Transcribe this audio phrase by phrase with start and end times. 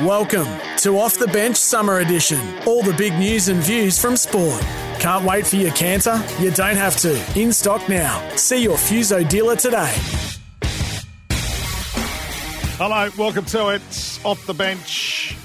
[0.00, 0.46] Welcome
[0.78, 2.40] to Off the Bench Summer Edition.
[2.66, 4.60] All the big news and views from sport.
[4.98, 6.20] Can't wait for your canter?
[6.40, 7.38] You don't have to.
[7.38, 8.26] In stock now.
[8.36, 9.92] See your Fuso dealer today.
[12.78, 13.82] Hello, welcome to it.
[14.24, 15.36] Off the bench.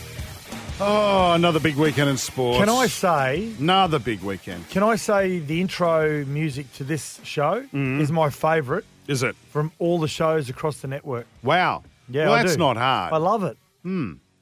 [0.80, 2.58] Oh, another big weekend in sport.
[2.60, 3.52] Can I say?
[3.60, 4.68] Another big weekend.
[4.70, 8.00] Can I say the intro music to this show Mm-hmm.
[8.02, 9.36] is my favourite Is it?
[9.52, 11.28] from all the shows across the network.
[11.44, 11.84] Wow.
[12.10, 12.60] Yeah, well, I that's do.
[12.60, 13.14] not hard.
[13.14, 13.58] I love it.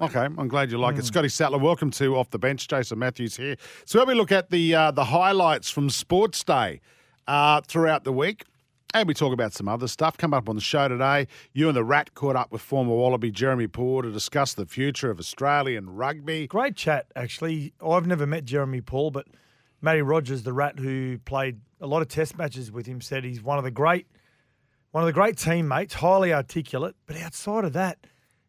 [0.01, 0.83] Okay, I'm glad you Hmm.
[0.83, 1.05] like it.
[1.05, 2.67] Scotty Sattler, welcome to Off the Bench.
[2.67, 3.55] Jason Matthews here.
[3.85, 6.81] So, we look at the uh, the highlights from Sports Day
[7.27, 8.43] uh, throughout the week,
[8.93, 10.17] and we talk about some other stuff.
[10.17, 11.27] Come up on the show today.
[11.53, 15.09] You and the Rat caught up with former Wallaby Jeremy Paul to discuss the future
[15.09, 16.47] of Australian rugby.
[16.47, 17.73] Great chat, actually.
[17.85, 19.27] I've never met Jeremy Paul, but
[19.81, 23.41] Matty Rogers, the rat who played a lot of test matches with him, said he's
[23.41, 24.07] one of the great
[24.91, 26.95] one of the great teammates, highly articulate.
[27.05, 27.97] But outside of that,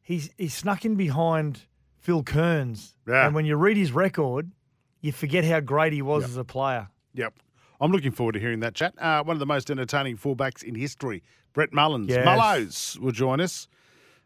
[0.07, 1.63] he's he snuck in behind
[1.99, 2.95] Phil Kearns.
[3.07, 3.27] Yeah.
[3.27, 4.53] And when you read his record,
[5.01, 6.89] you forget how great he was as a player.
[7.15, 7.35] Yep.
[7.81, 8.95] I'm looking forward to hearing that chat.
[8.97, 12.09] Uh, one of the most entertaining fullbacks in history, Brett Mullins.
[12.09, 12.25] Yes.
[12.27, 13.69] Mullows will join us.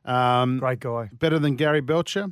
[0.04, 1.08] Um, Great guy.
[1.12, 2.28] better than Gary Belcher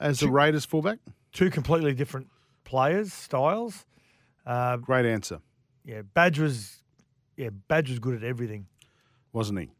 [0.00, 0.98] as a Raiders fullback?
[1.32, 2.28] two completely different
[2.64, 3.86] players, styles.
[4.44, 5.40] Uh, Great answer,
[5.84, 6.82] yeah, Badge was,
[7.36, 8.66] yeah, Badge was good at everything.
[9.32, 9.70] wasn't he?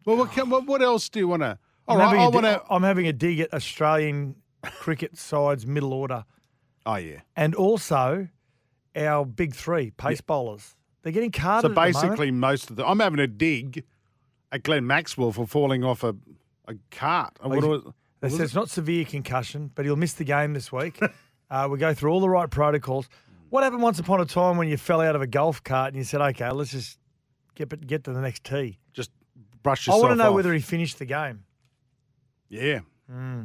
[0.05, 1.58] Well, what, can, what, what else do you want to?
[1.88, 2.61] All I'm, right, having I want to.
[2.73, 6.25] I'm having a dig at Australian cricket sides middle order,
[6.86, 7.19] Oh, yeah.
[7.36, 8.27] and also
[8.95, 10.75] our big three pace bowlers.
[11.03, 11.71] They're getting So carded.
[11.71, 12.86] the basically, most of the.
[12.88, 13.83] I'm having a dig
[14.51, 16.15] at Glenn Maxwell for falling off a,
[16.67, 17.38] a cart.
[17.41, 18.43] What he's- was- They said it?
[18.45, 20.99] it's not severe concussion, but he'll miss the game this week.
[21.49, 23.07] uh, we go through all the right protocols.
[23.49, 25.97] What happened once upon a time when you fell out of a golf cart and
[25.97, 26.97] you said, "Okay, let's just
[27.55, 29.11] get get to the next tee." Just
[29.64, 30.36] brush yourself I want to know off.
[30.36, 31.43] whether he finished the game
[32.49, 32.80] Yeah,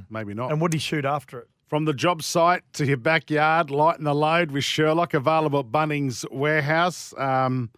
[0.08, 0.50] maybe not.
[0.52, 1.48] and what he shoot after it.
[1.68, 6.24] From the job site to your backyard, lighten the load with Sherlock, available at Bunnings
[6.32, 7.14] Warehouse.
[7.16, 7.70] Um,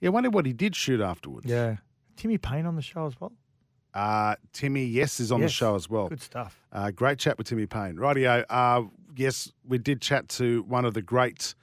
[0.00, 1.46] yeah, I wonder what he did shoot afterwards.
[1.48, 1.76] Yeah,
[2.20, 3.32] Timmy Paine on the show as well.
[3.94, 6.10] Uh, Timmy, yes, is on the show as well.
[6.10, 6.60] Good stuff.
[6.70, 7.96] Uh, great chat with Timmy Paine.
[7.96, 8.44] Rightio.
[8.50, 8.82] Uh,
[9.16, 11.54] yes, we did chat to one of the great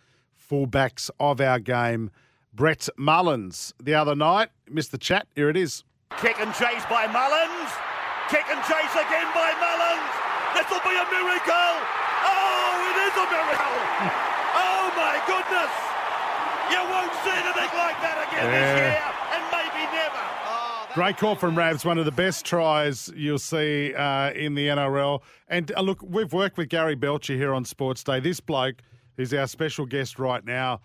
[0.49, 2.09] fullbacks of our game,
[2.53, 4.49] Brett Mullins, the other night.
[4.67, 5.27] Missed the chat.
[5.35, 5.83] Here it is.
[6.17, 7.69] Kick and chase by Mullins.
[8.33, 10.09] Kick and chase again by Mullins.
[10.57, 11.73] This will be a miracle.
[12.25, 13.77] Oh, it is a miracle.
[14.57, 15.73] oh, my goodness.
[16.73, 18.57] You won't see anything like that again Yeah.
[18.57, 19.05] this year,
[19.37, 20.25] and maybe never.
[20.97, 25.21] Great call from Rabs, one of the best tries you'll see uh, in the NRL.
[25.47, 28.19] And uh, look, we've worked with Gary Belcher here on Sports Day.
[28.19, 28.81] This bloke,
[29.15, 30.81] who's our special guest right now,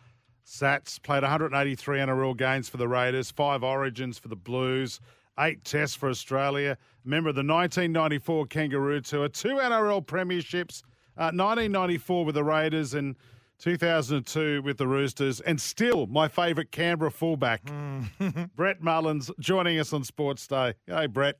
[0.46, 5.00] Sats, played 183 NRL games for the Raiders, five origins for the Blues,
[5.38, 10.82] eight tests for Australia, member of the 1994 Kangaroo Tour, two NRL premierships,
[11.16, 13.16] uh, 1994 with the Raiders and
[13.62, 17.62] 2002 with the Roosters, and still my favourite Canberra fullback.
[18.56, 20.74] Brett Mullins joining us on Sports Day.
[20.88, 21.36] Hey, Brett.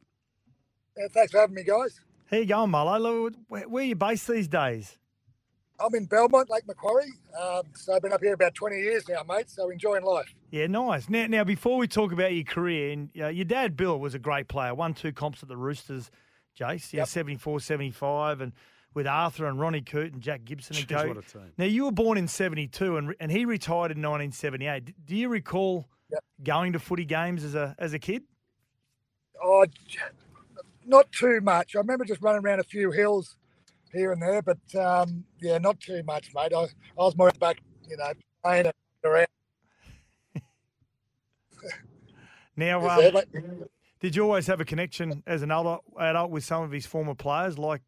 [0.96, 2.00] Yeah, thanks for having me, guys.
[2.30, 3.00] How you going, Mullo?
[3.00, 4.98] Look, Where, where are you based these days?
[5.80, 7.12] I'm in Belmont, Lake Macquarie.
[7.40, 9.50] Um, so I've been up here about 20 years now, mate.
[9.50, 10.32] So enjoying life.
[10.52, 11.08] Yeah, nice.
[11.08, 14.20] Now, now before we talk about your career, and uh, your dad Bill was a
[14.20, 14.74] great player.
[14.76, 16.12] Won two comps at the Roosters,
[16.56, 16.92] Jace.
[16.92, 17.08] Yeah, Yep.
[17.08, 18.52] 74, 75, and
[18.94, 21.08] with Arthur and Ronnie Coote and Jack Gibson and Jeez, co.
[21.08, 21.52] what a team.
[21.58, 25.06] Now you were born in 72, and and he retired in 1978.
[25.06, 26.24] Do you recall Yep.
[26.42, 28.22] going to footy games as a as a kid?
[29.42, 29.64] Oh,
[30.84, 31.74] not too much.
[31.74, 33.36] I remember just running around a few hills
[33.92, 36.52] here and there, but um, yeah, not too much, mate.
[36.54, 38.12] I, I was more back, you know,
[38.44, 38.70] playing
[39.04, 39.26] around.
[42.56, 43.22] Now, um,
[44.00, 47.14] did you always have a connection as an adult, adult with some of his former
[47.14, 47.80] players like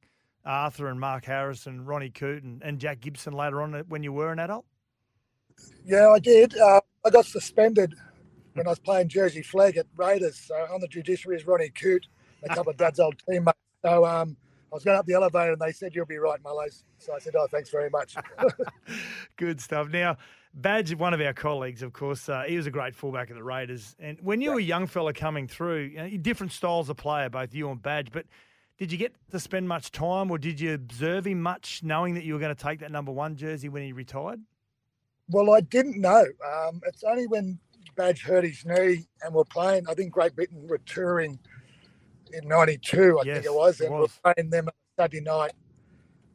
[0.45, 4.13] Arthur and Mark Harris and Ronnie Coote and, and Jack Gibson later on when you
[4.13, 4.65] were an adult?
[5.85, 6.57] Yeah, I did.
[6.57, 7.95] Uh, I got suspended
[8.55, 10.39] when I was playing Jersey Flegg at Raiders.
[10.39, 12.07] So on the judiciary is Ronnie Coote,
[12.43, 13.59] a couple of Dad's old teammates.
[13.83, 14.37] So um,
[14.73, 16.85] I was going up the elevator and they said, You'll be right, Mullows.
[16.99, 18.17] So I said, Oh, thanks very much.
[19.37, 19.89] Good stuff.
[19.89, 20.17] Now,
[20.55, 23.43] Badge, one of our colleagues, of course, uh, he was a great fullback at the
[23.43, 23.97] Raiders.
[23.99, 27.29] And when you were a young fella coming through, you know, different styles of player,
[27.29, 28.27] both you and Badge, but
[28.79, 32.25] did you get to spend much time or did you observe him much knowing that
[32.25, 34.41] you were going to take that number one jersey when he retired?
[35.29, 36.25] well, I didn't know.
[36.47, 37.59] Um, it's only when
[37.97, 41.39] Badge hurt his knee and we're playing, I think Great Britain were touring
[42.33, 44.21] in '92, I Yes, think it was, it and was.
[44.25, 45.53] we were playing them on Saturday night.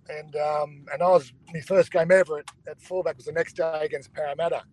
[0.09, 3.53] And um, and I was my first game ever at, at fullback was the next
[3.57, 4.63] day against Parramatta.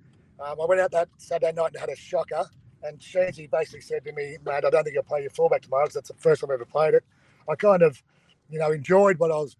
[0.40, 2.44] Um, I went out that Saturday night and had a shocker.
[2.82, 5.84] And Sheensy basically said to me, "Mate, I don't think you'll play your fullback tomorrow
[5.84, 7.04] because that's the first time I've ever played it."
[7.48, 8.02] I kind of,
[8.50, 9.56] you know, enjoyed what I was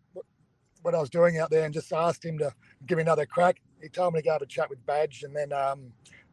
[0.83, 2.53] what I was doing out there and just asked him to
[2.87, 3.61] give me another crack.
[3.83, 5.93] He told me to go have a chat with Badge, and then um,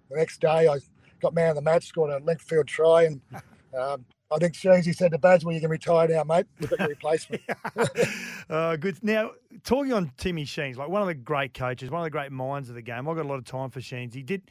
[0.09, 0.77] the next day I
[1.19, 3.21] got man of the match, scored a length field try, and
[3.77, 6.45] um, I think Sheensy said to Badge, "Well, you can retire now, mate.
[6.59, 7.41] We've got your replacement."
[8.50, 9.03] uh, good.
[9.03, 9.31] Now,
[9.63, 12.69] talking on Timmy Sheens, like one of the great coaches, one of the great minds
[12.69, 13.07] of the game.
[13.07, 14.13] I've got a lot of time for Sheens.
[14.13, 14.44] He did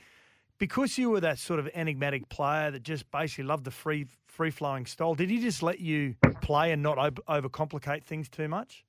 [0.62, 4.52] because you were that sort of enigmatic player that just basically loved the free free
[4.52, 5.12] flowing style.
[5.12, 8.84] Did he just let you play and not over overcomplicate things too much?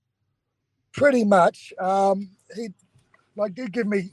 [0.91, 1.73] Pretty much.
[1.79, 2.67] Um, he
[3.35, 4.11] like did give me,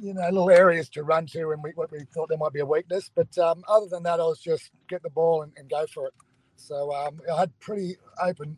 [0.00, 2.60] you know, little areas to run to, and we, what we thought there might be
[2.60, 3.10] a weakness.
[3.14, 6.06] But um, other than that, I was just get the ball and, and go for
[6.06, 6.14] it.
[6.56, 8.56] So um, I had pretty open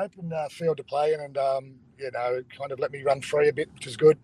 [0.00, 3.20] open uh, field to play in, and um, you know, kind of let me run
[3.20, 4.16] free a bit, which is good.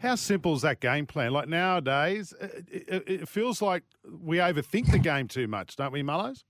[0.00, 1.32] How simple is that game plan?
[1.32, 3.82] Like nowadays, it, it, it feels like
[4.22, 6.44] we overthink the game too much, don't we, Mullows?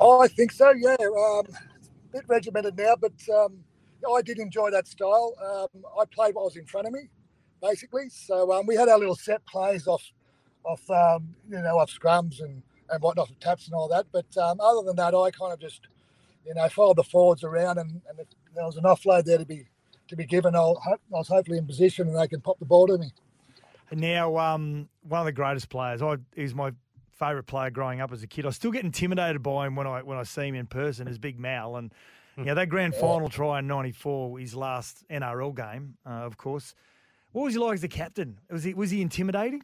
[0.00, 0.72] Oh, I think so.
[0.72, 3.58] Yeah, um, a bit regimented now, but um,
[4.12, 5.34] I did enjoy that style.
[5.40, 7.08] Um, I played what was in front of me,
[7.62, 8.08] basically.
[8.08, 10.02] So um, we had our little set plays off,
[10.64, 14.06] off um, you know, off scrums and and whatnot, taps and all that.
[14.12, 15.82] But um, other than that, I kind of just,
[16.44, 18.18] you know, followed the forwards around, and, and
[18.54, 19.66] there was an offload there to be
[20.10, 22.86] to be given, I'll, I was hopefully in position and they can pop the ball
[22.88, 23.12] to me.
[23.92, 26.02] Now, um, one of the greatest players.
[26.02, 26.72] I he's my
[27.18, 28.46] favourite player growing up as a kid.
[28.46, 31.08] I still get intimidated by him when I when I see him in person.
[31.08, 31.92] Is Big Mal, and
[32.36, 36.74] you know that grand final try in '94, his last NRL game, uh, of course.
[37.32, 38.38] What was he like as a captain?
[38.48, 39.62] Was he was he intimidating?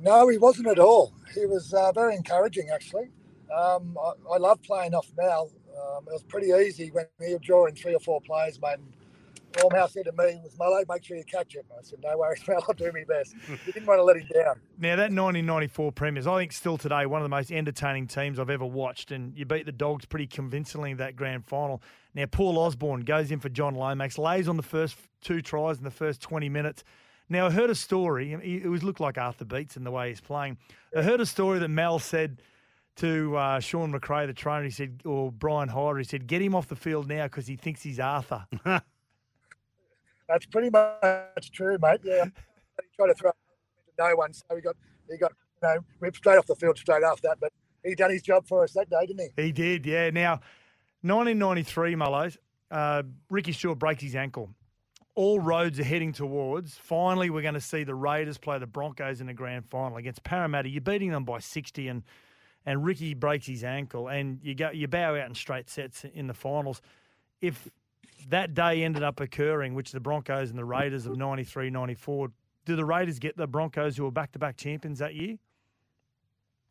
[0.00, 1.12] No, he wasn't at all.
[1.34, 3.10] He was uh, very encouraging, actually.
[3.54, 5.50] Um, I, I love playing off Mal.
[5.70, 8.78] Um, it was pretty easy when he would draw in three or four players, mate.
[8.78, 8.92] And
[9.58, 12.42] Ormhouse said to me, "Was Mullo, make sure you catch him." I said, "No worries,
[12.48, 12.64] Mal.
[12.68, 14.60] I'll do my best." he didn't want to let him down.
[14.78, 18.50] Now that 1994 Premiers, I think still today one of the most entertaining teams I've
[18.50, 21.82] ever watched, and you beat the Dogs pretty convincingly in that grand final.
[22.14, 25.84] Now Paul Osborne goes in for John Lomax, lays on the first two tries in
[25.84, 26.84] the first 20 minutes.
[27.28, 28.32] Now I heard a story.
[28.32, 30.58] It was looked like Arthur Beats in the way he's playing.
[30.96, 32.42] I heard a story that Mel said
[32.96, 34.64] to uh, Sean McRae, the trainer.
[34.64, 37.56] He said, or Brian Hyder, he said, "Get him off the field now because he
[37.56, 38.46] thinks he's Arthur."
[40.30, 42.00] That's pretty much true, mate.
[42.04, 42.30] Yeah, he
[42.96, 43.32] tried to throw
[43.98, 44.76] no one, so he got
[45.10, 45.32] he got
[45.62, 47.38] you know ripped straight off the field straight after that.
[47.40, 47.52] But
[47.84, 49.42] he done his job for us that day, didn't he?
[49.42, 50.10] He did, yeah.
[50.10, 50.40] Now,
[51.02, 52.36] 1993, Mullows,
[52.70, 54.50] uh, Ricky Stuart breaks his ankle.
[55.16, 56.76] All roads are heading towards.
[56.76, 60.22] Finally, we're going to see the Raiders play the Broncos in the grand final against
[60.22, 60.68] Parramatta.
[60.68, 62.02] You're beating them by 60, and
[62.66, 66.26] and Ricky breaks his ankle, and you go you bow out in straight sets in
[66.28, 66.80] the finals.
[67.40, 67.68] If
[68.28, 72.28] that day ended up occurring, which the Broncos and the Raiders of 93, 94,
[72.64, 75.38] do the Raiders get the Broncos who were back to back champions that year?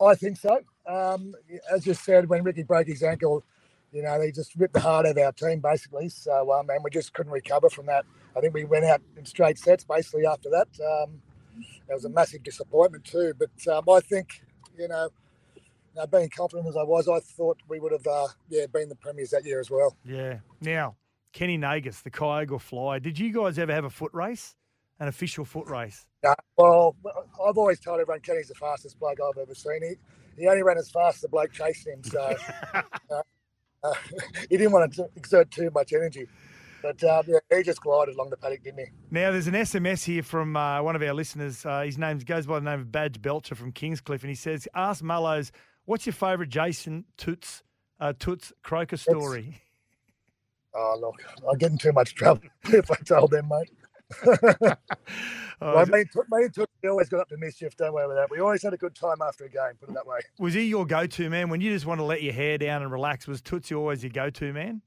[0.02, 0.62] I think so.
[0.88, 1.36] Um,
[1.72, 3.44] as you said, when Ricky broke his ankle,
[3.92, 6.10] you know, they just ripped the heart out of our team basically.
[6.10, 8.06] So, um, and we just couldn't recover from that.
[8.36, 10.68] I think we went out in straight sets basically after that.
[10.80, 11.22] Um,
[11.90, 13.34] it was a massive disappointment too.
[13.38, 14.42] But um, I think,
[14.78, 15.10] you know,
[16.00, 18.96] uh, being confident as I was, I thought we would have, uh, yeah, been the
[18.96, 19.98] premiers that year as well.
[20.06, 20.38] Yeah.
[20.62, 20.96] Now,
[21.34, 23.00] Kenny Nagas, the Kyogle Fly.
[23.00, 24.56] Did you guys ever have a foot race,
[25.00, 26.06] an official foot race?
[26.24, 26.96] No, well,
[27.46, 29.82] I've always told everyone Kenny's the fastest bloke I've ever seen.
[29.84, 32.36] He, he only ran as fast as the bloke chasing him, so
[32.74, 33.22] uh,
[33.84, 33.94] uh,
[34.50, 36.28] he didn't want to exert too much energy.
[36.82, 38.86] But um, yeah, he just glided along the paddock, didn't he?
[39.12, 41.66] Now, there's an SMS here from uh, one of our listeners.
[41.66, 44.68] Uh, his name goes by the name of Badge Belcher from Kingscliff, and he says,
[44.74, 45.52] "Ask Mullows,
[45.86, 47.64] what's your favourite Jason Toots
[48.00, 49.62] uh, Toots Croker story?"
[50.76, 54.78] Oh, look, I get in too much trouble if I told them, mate.
[55.62, 58.32] Oh, well, me, me and Tootsie always got up to mischief, don't worry about that.
[58.32, 60.20] We always had a good time after a game, put it that way.
[60.40, 62.90] was he your go-to man when you just want to let your hair down and
[62.90, 63.28] relax?
[63.28, 64.82] Was Tootsie always your go-to man?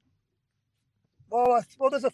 [1.29, 2.11] Well, I, well, there's a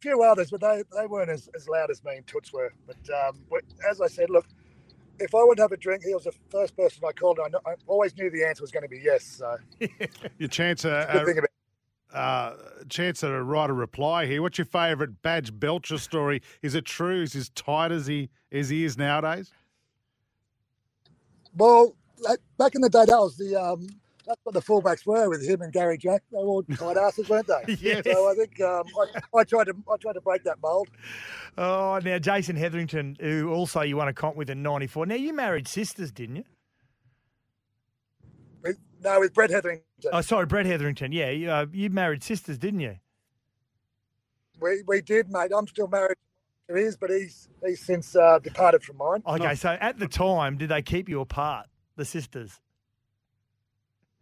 [0.00, 2.70] few others, but they, they weren't as, as loud as me and Toots were.
[2.86, 3.40] But um,
[3.88, 4.46] as I said, look,
[5.18, 7.38] if I would have a drink, he was the first person I called.
[7.42, 9.24] I, kn- I always knew the answer was going to be yes.
[9.24, 9.56] So
[10.38, 11.50] Your chance uh, good thing about
[12.12, 12.54] uh,
[12.88, 14.42] chance to write a reply here.
[14.42, 16.42] What's your favourite Badge Belcher story?
[16.62, 17.22] Is it true?
[17.22, 19.52] Is he as tight as he as he is nowadays?
[21.56, 23.88] Well, that, back in the day, that was the um,
[24.26, 26.22] that's what the fullbacks were with him and Gary Jack.
[26.30, 27.74] They were all tight asses, weren't they?
[27.80, 28.04] Yes.
[28.04, 28.84] So I think um,
[29.34, 30.88] I, I tried to I tried to break that mould.
[31.56, 35.06] Oh, now Jason Hetherington, who also you won a comp with in '94.
[35.06, 36.44] Now you married sisters, didn't you?
[39.02, 39.84] No, with Brett Hetherington.
[40.12, 41.12] Oh, sorry, Brett Hetherington.
[41.12, 42.96] Yeah, you, uh, you married sisters, didn't you?
[44.60, 45.50] We we did, mate.
[45.56, 46.16] I'm still married
[46.68, 49.22] to his, but he's he's since uh, departed from mine.
[49.26, 52.60] Okay, so at the time, did they keep you apart, the sisters?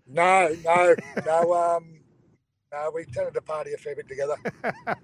[0.07, 1.53] No, no, no.
[1.77, 2.01] Um,
[2.73, 4.37] no, we tended to party a fair bit together.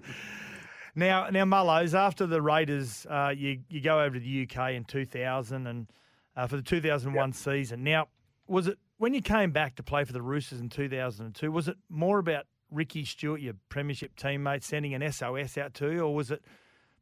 [0.95, 4.83] Now, now, Mullos, after the Raiders, uh, you you go over to the UK in
[4.83, 5.87] 2000 and
[6.35, 7.83] uh, for the 2001 season.
[7.83, 8.09] Now,
[8.47, 11.51] was it when you came back to play for the Roosters in 2002?
[11.51, 15.99] Was it more about Ricky Stuart, your premiership teammate, sending an SOS out to you,
[15.99, 16.41] or was it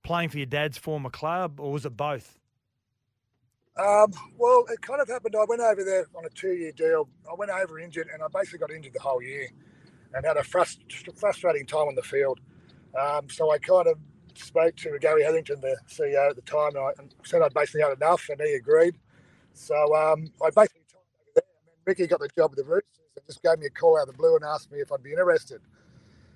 [0.02, 2.40] playing for your dad's former club, or was it both?
[3.78, 5.36] Um, well, it kind of happened.
[5.40, 7.08] I went over there on a two-year deal.
[7.30, 9.50] I went over injured, and I basically got injured the whole year,
[10.16, 12.40] and had a frust- frustrating time on the field.
[13.00, 14.00] Um, so I kind of
[14.34, 16.92] spoke to Gary Hetherington, the CEO at the time, and I
[17.24, 18.98] said I'd basically had enough, and he agreed.
[19.54, 20.81] So um, I basically
[21.86, 23.44] told him over there, and then Ricky got the job with the Roosters and just
[23.44, 25.62] gave me a call out of the blue and asked me if I'd be interested.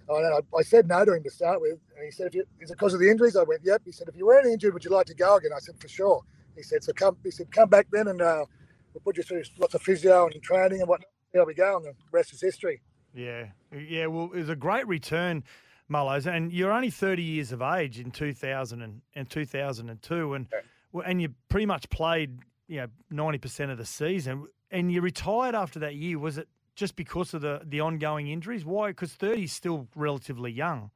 [0.08, 2.46] And I, I said no to him to start with, and he said, if you,
[2.60, 4.74] "Is it because of the injuries?" I went, "Yep." He said, "If you weren't injured,
[4.74, 6.22] would you like to go again?" I said, "For sure."
[6.56, 8.46] He said, "So come." He said, "Come back then, and uh,
[8.94, 11.86] we'll put you through lots of physio and training and whatnot." There we go, and
[11.86, 12.82] the rest is history.
[13.16, 14.06] Yeah, yeah.
[14.06, 15.44] Well, it was a great return,
[15.90, 20.48] Mullos, and you're only 30 years of age in 2000 and, and 2002, and
[20.92, 25.02] well, and you pretty much played, you know, 90 percent of the season, and you
[25.02, 26.20] retired after that year.
[26.20, 28.66] Was it just because of the the ongoing injuries?
[28.66, 28.90] Why?
[28.90, 30.92] Because 30 is still relatively young.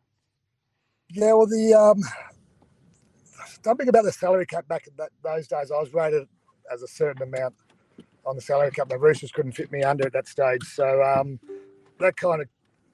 [1.11, 2.03] Yeah, well, the um,
[3.63, 6.27] something about the salary cap back in that, those days, I was rated
[6.71, 7.55] as a certain amount
[8.25, 8.89] on the salary cap.
[8.89, 11.39] The Roosters couldn't fit me under at that stage, so um,
[11.99, 12.47] that kind of,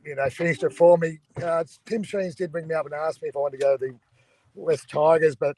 [0.06, 1.20] you know, finished it for me.
[1.44, 3.78] Uh, Tim Sheens did bring me up and ask me if I wanted to go
[3.78, 3.96] to the
[4.56, 5.58] West Tigers, but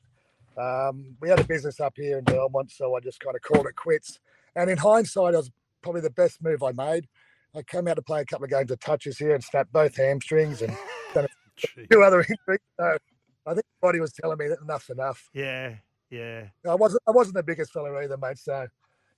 [0.57, 3.67] um, we had a business up here in Belmont, so I just kind of called
[3.67, 4.19] it quits.
[4.57, 7.07] And in hindsight, it was probably the best move I made.
[7.55, 9.95] I came out to play a couple of games of touches here and snapped both
[9.95, 10.75] hamstrings and
[11.13, 12.59] done a few other injuries.
[12.79, 12.97] So
[13.45, 15.29] I think body was telling me that enough's enough.
[15.33, 15.75] Yeah,
[16.09, 16.47] yeah.
[16.67, 18.37] I wasn't I wasn't the biggest fella either, mate.
[18.39, 18.67] So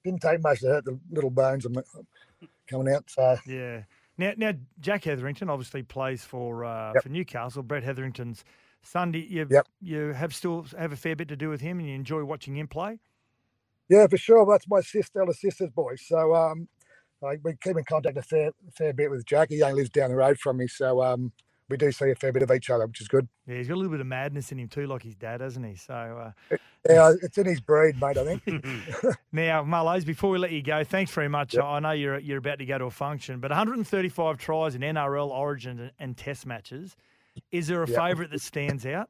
[0.03, 1.65] didn't take much to hurt the little bones
[2.69, 3.09] coming out.
[3.09, 3.83] So Yeah.
[4.17, 7.03] Now, now Jack Hetherington obviously plays for uh, Yep.
[7.03, 7.63] for Newcastle.
[7.63, 8.43] Brett Hetherington's
[8.83, 9.25] Sunday.
[9.29, 9.67] You Yep.
[9.81, 12.55] you have still have a fair bit to do with him, and you enjoy watching
[12.55, 12.99] him play.
[13.89, 14.45] Yeah, for sure.
[14.49, 15.95] That's my sister, elder sister's boy.
[15.97, 16.67] So um,
[17.23, 19.49] I, we keep in contact a fair fair bit with Jack.
[19.51, 21.33] He only lives down the road from me, so um,
[21.69, 23.27] we do see a fair bit of each other, which is good.
[23.47, 25.65] Yeah, he's got a little bit of madness in him too, like his dad, hasn't
[25.65, 25.75] he?
[25.75, 26.31] So uh,
[26.89, 28.17] Yeah, it's in his breed, mate.
[28.17, 28.43] I think.
[29.33, 31.57] now, Mullows, before we let you go, thanks very much.
[31.57, 35.29] I know you're you're about to go to a function, but 135 tries in NRL,
[35.29, 36.95] Origin, and, and Test matches.
[37.51, 37.89] Is there a Yep.
[37.89, 39.09] favourite that stands out?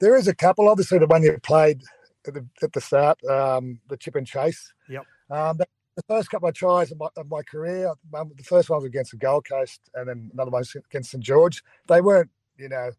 [0.00, 0.68] There is a couple.
[0.68, 1.82] Obviously, the one you played
[2.28, 4.72] at the, at the start, um, the chip and chase.
[4.88, 5.04] Yep.
[5.30, 8.70] Um, but the first couple of tries of my, of my career, um, the first
[8.70, 11.62] one was against the Gold Coast, and then another one was against St George.
[11.88, 12.90] They weren't, you know,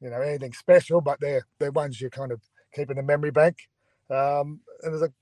[0.00, 2.40] you know anything special, but they're they're ones you kind of
[2.74, 3.56] keep in the memory bank.
[4.10, 5.12] Um, and there's a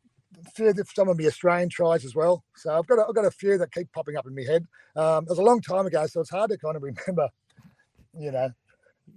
[0.54, 2.44] few of some of the Australian tries as well.
[2.56, 4.64] So I've got a, I've got a few that keep popping up in my head.
[4.94, 7.28] Um, it was a long time ago, so it's hard to kind of remember,
[8.18, 8.50] you know,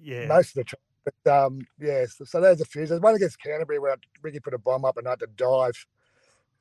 [0.01, 0.27] Yeah.
[0.27, 0.79] most of the time.
[1.06, 2.86] But um, yeah, so, so there's a few.
[2.86, 5.86] There's one against Canterbury where Ricky put a bomb up and I had to dive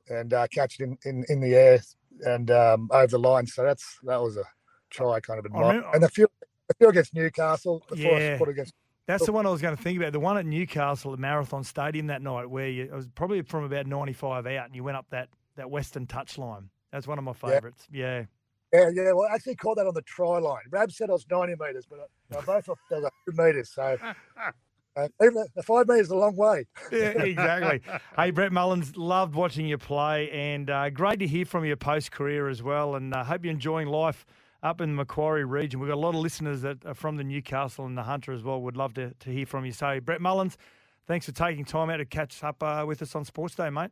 [0.09, 1.80] and uh, catch it in, in, in the air
[2.23, 3.47] and um, over the line.
[3.47, 4.45] So that's that was a
[4.90, 6.28] try kind of a remember- and a few,
[6.68, 8.33] the few against Newcastle, the Yeah.
[8.35, 8.75] I put against.
[9.07, 10.12] That's the one I was going to think about.
[10.12, 13.64] The one at Newcastle at Marathon Stadium that night, where you it was probably from
[13.64, 16.64] about 95 out, and you went up that that western touchline.
[16.92, 17.87] That's one of my favourites.
[17.90, 18.18] Yeah.
[18.18, 18.25] Yeah,
[18.72, 18.90] yeah.
[18.94, 19.12] yeah.
[19.12, 20.62] Well, I actually caught that on the try line.
[20.70, 23.70] Rab said I was 90 metres, but I, I both thought there was 100 metres.
[23.70, 23.96] So
[24.96, 26.66] uh, even the, five metres is a long way.
[26.92, 27.82] Yeah, exactly.
[28.16, 32.12] hey, Brett Mullins, loved watching you play, and uh, great to hear from your post
[32.12, 32.94] career as well.
[32.94, 34.26] And uh, hope you're enjoying life
[34.62, 35.80] up in the Macquarie region.
[35.80, 38.42] We've got a lot of listeners that are from the Newcastle and the Hunter as
[38.42, 38.60] well.
[38.62, 39.72] Would love to, to hear from you.
[39.72, 40.58] So, Brett Mullins,
[41.06, 43.90] thanks for taking time out to catch up uh, with us on Sports Day, mate.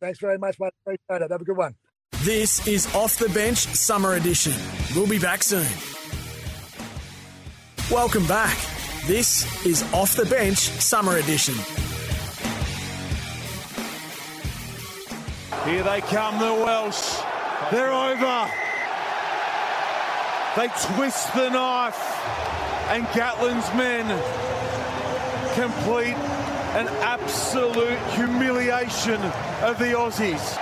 [0.00, 0.72] Thanks very much, mate.
[0.84, 1.30] Appreciate it.
[1.30, 1.74] Have a good one.
[2.28, 4.52] This is Off the Bench Summer Edition.
[4.94, 5.66] We'll be back soon.
[7.90, 8.58] Welcome back.
[9.06, 11.54] This is Off the Bench Summer Edition.
[15.64, 17.18] Here they come, the Welsh.
[17.70, 18.50] They're over.
[20.56, 21.96] They twist the knife,
[22.90, 24.04] and Gatland's men
[25.54, 26.16] complete
[26.76, 29.22] an absolute humiliation
[29.62, 30.58] of the Aussies.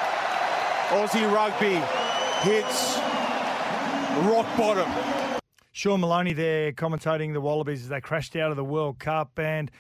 [0.88, 1.74] Aussie rugby
[2.48, 2.96] hits
[4.28, 4.88] rock bottom.
[5.72, 9.36] Sean Maloney there commentating the Wallabies as they crashed out of the World Cup.
[9.38, 9.70] And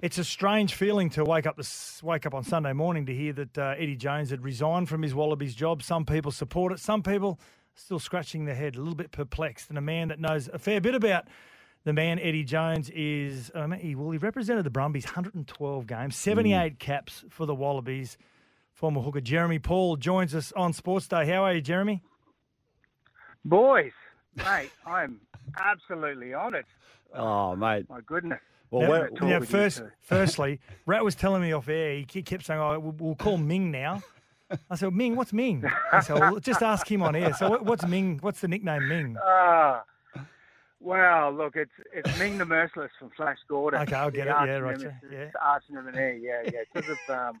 [0.00, 3.34] It's a strange feeling to wake up this, wake up on Sunday morning to hear
[3.34, 5.82] that uh, Eddie Jones had resigned from his Wallabies job.
[5.82, 6.80] Some people support it.
[6.80, 7.38] Some people
[7.74, 9.68] still scratching their head, a little bit perplexed.
[9.68, 11.26] And a man that knows a fair bit about
[11.84, 13.50] the man Eddie Jones is.
[13.54, 18.16] Um, he well, he represented the Brumbies 112 games, 78 caps for the Wallabies.
[18.78, 21.26] Former hooker Jeremy Paul joins us on Sports Day.
[21.26, 22.00] How are you, Jeremy?
[23.44, 23.90] Boys,
[24.36, 25.20] mate, I'm
[25.60, 26.64] absolutely honoured.
[27.12, 27.86] Oh, mate.
[27.90, 28.38] My goodness.
[28.70, 28.88] Well, Now-
[29.20, 32.04] we're, now, first, firstly, Rat was telling me off air.
[32.08, 34.00] He kept saying, "Oh, we'll, we'll call Ming now."
[34.70, 37.84] I said, "Ming, what's Ming?" I said, well, "Just ask him on air." So, what's
[37.84, 38.18] Ming?
[38.20, 39.16] What's the nickname Ming?
[39.20, 39.82] Ah,
[40.78, 43.80] well, look, it's it's Ming the Merciless from Flash Gordon.
[43.80, 44.30] Okay, I'll The get it.
[44.30, 44.80] Yeah, right,
[45.10, 45.30] yeah.
[45.42, 46.60] Arch nemesis, yeah, yeah.
[46.72, 47.40] Because of um,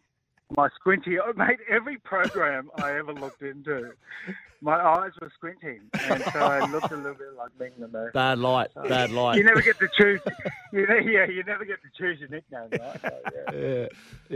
[0.56, 3.92] my squinty, oh, mate, every program I ever looked into,
[4.60, 8.12] my eyes were squinting, and so I looked a little bit like Ming the Merciless.
[8.14, 9.36] bad light, bad light.
[9.36, 10.20] You never get to choose.
[10.72, 13.00] You know, yeah, you never get to choose your nickname, right?
[13.00, 13.20] So,
[13.52, 13.58] yeah.
[13.58, 13.86] Yeah,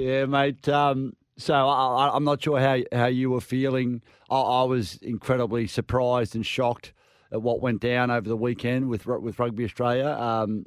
[0.00, 0.68] yeah, mate.
[0.68, 4.02] Um, so I, I- I'm not sure how how you were feeling.
[4.30, 6.92] I, I was incredibly surprised and shocked
[7.32, 10.08] at what went down over the weekend with with Rugby Australia.
[10.10, 10.66] Um,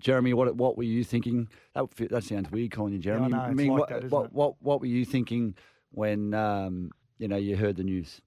[0.00, 1.48] Jeremy, what what were you thinking?
[1.74, 3.28] That, that sounds weird calling you Jeremy.
[3.28, 4.32] know, it's mean, like what, that, isn't what, it?
[4.32, 5.54] what what were you thinking
[5.92, 8.20] when um, you know you heard the news?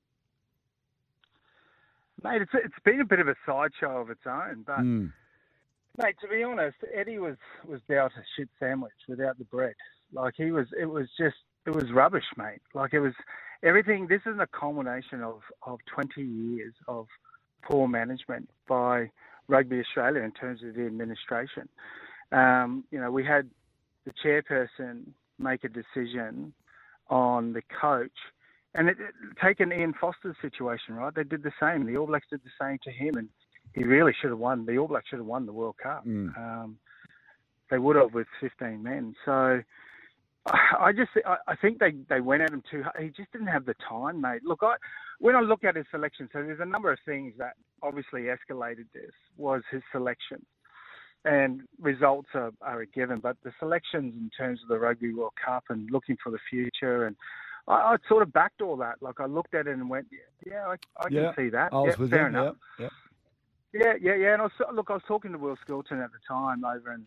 [2.24, 4.80] Mate, it's it's been a bit of a sideshow of its own, but.
[4.80, 5.12] Mm,
[5.98, 7.36] Mate, to be honest, Eddie was
[7.68, 9.75] was dealt a shit sandwich without the bread.
[10.12, 12.62] Like he was, it was just, it was rubbish, mate.
[12.74, 13.13] Like it was
[13.62, 14.08] everything.
[14.08, 17.08] This is a culmination of of 20 years of
[17.62, 19.12] poor management by
[19.48, 21.68] Rugby Australia in terms of the administration.
[22.32, 23.50] Um, you know, we had
[24.06, 25.04] the chairperson
[25.40, 26.54] make a decision
[27.10, 28.12] on the coach.
[28.76, 31.14] And it, it, take an Ian Foster's situation, right?
[31.14, 31.86] They did the same.
[31.86, 33.30] The All Blacks did the same to him, and
[33.74, 34.66] he really should have won.
[34.66, 36.06] The All Blacks should have won the World Cup.
[36.08, 36.36] Mm.
[36.38, 36.78] Um,
[37.70, 39.16] they would have with 15 men.
[39.26, 39.62] So
[40.46, 42.84] I just I, think they, they went at him too.
[43.00, 44.44] He just didn't have the time, mate.
[44.44, 44.76] Look, I
[45.20, 48.86] when I look at his selection, so there's a number of things that obviously escalated
[48.94, 50.46] this was his selection.
[51.25, 55.32] And results are, are a given, but the selections in terms of the Rugby World
[55.44, 57.16] Cup and looking for the future, and
[57.66, 58.96] I, I sort of backed all that.
[59.00, 61.72] Like I looked at it and went, yeah, yeah I, I Yeah, can see that.
[61.72, 62.27] I was yeah, fair you.
[62.27, 62.56] enough.
[62.77, 62.90] Yeah, yeah.
[63.74, 64.34] Yeah, yeah, yeah.
[64.34, 67.06] And I was, look, I was talking to Will Skelton at the time over in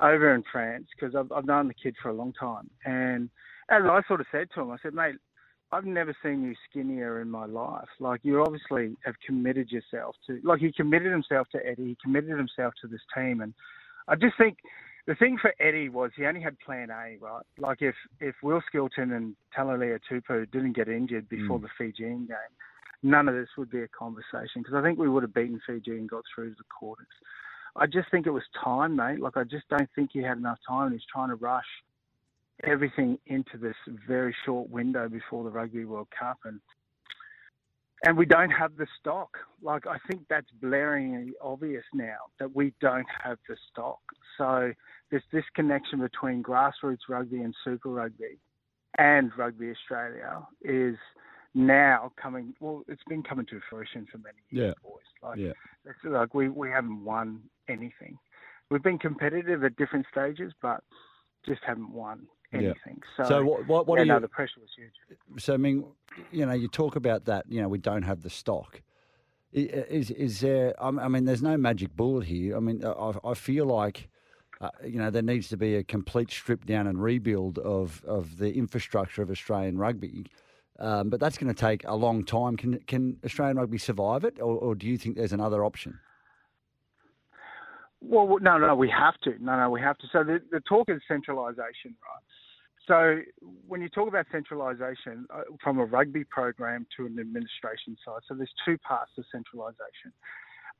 [0.00, 2.70] over in France because I've, I've known the kid for a long time.
[2.84, 3.30] And
[3.70, 5.16] as I sort of said to him, I said, mate,
[5.72, 7.88] I've never seen you skinnier in my life.
[7.98, 12.36] Like you obviously have committed yourself to, like he committed himself to Eddie, he committed
[12.36, 13.54] himself to this team, and
[14.06, 14.58] I just think
[15.06, 17.42] the thing for Eddie was he only had Plan A, right?
[17.58, 21.62] Like if if Will Skelton and Taniela Tupou didn't get injured before mm.
[21.62, 22.54] the Fijian game,
[23.02, 25.92] none of this would be a conversation because I think we would have beaten Fiji
[25.92, 27.06] and got through to the quarters.
[27.76, 29.20] I just think it was time, mate.
[29.20, 31.66] Like I just don't think he had enough time, and he's trying to rush
[32.62, 33.74] everything into this
[34.06, 36.60] very short window before the Rugby World Cup, and
[38.04, 39.36] and we don't have the stock.
[39.62, 44.00] Like I think that's blaringly obvious now that we don't have the stock.
[44.38, 44.72] So
[45.10, 48.38] this disconnection between grassroots rugby and Super Rugby
[48.98, 50.96] and Rugby Australia is
[51.54, 52.54] now coming.
[52.60, 55.00] Well, it's been coming to fruition for many years, boys.
[55.22, 55.52] Like, Yeah.
[55.84, 58.18] it's like we we haven't won anything.
[58.70, 60.82] We've been competitive at different stages, but
[61.46, 62.60] just haven't won Yeah.
[62.60, 63.00] anything.
[63.16, 64.20] So, So what what, what yeah, are no, you?
[64.20, 64.92] the pressure was huge.
[65.38, 65.84] So I mean,
[66.32, 67.44] you know, you talk about that.
[67.48, 68.82] You know, we don't have the stock.
[69.52, 70.74] Is is there?
[70.82, 72.56] I I mean, there's no magic bullet here.
[72.56, 74.08] I mean, I, I feel like.
[74.60, 78.38] Uh, you know, there needs to be a complete strip down and rebuild of, of
[78.38, 80.26] the infrastructure of Australian rugby,
[80.78, 82.56] um, but that's going to take a long time.
[82.56, 85.98] Can can Australian rugby survive it, or, or do you think there's another option?
[88.06, 89.42] Well, no, no, we have to.
[89.42, 90.06] No, no, we have to.
[90.12, 92.24] So the, the talk is centralisation, right?
[92.86, 93.20] So
[93.66, 98.34] when you talk about centralisation uh, from a rugby program to an administration side, so
[98.34, 100.12] there's two parts to centralisation.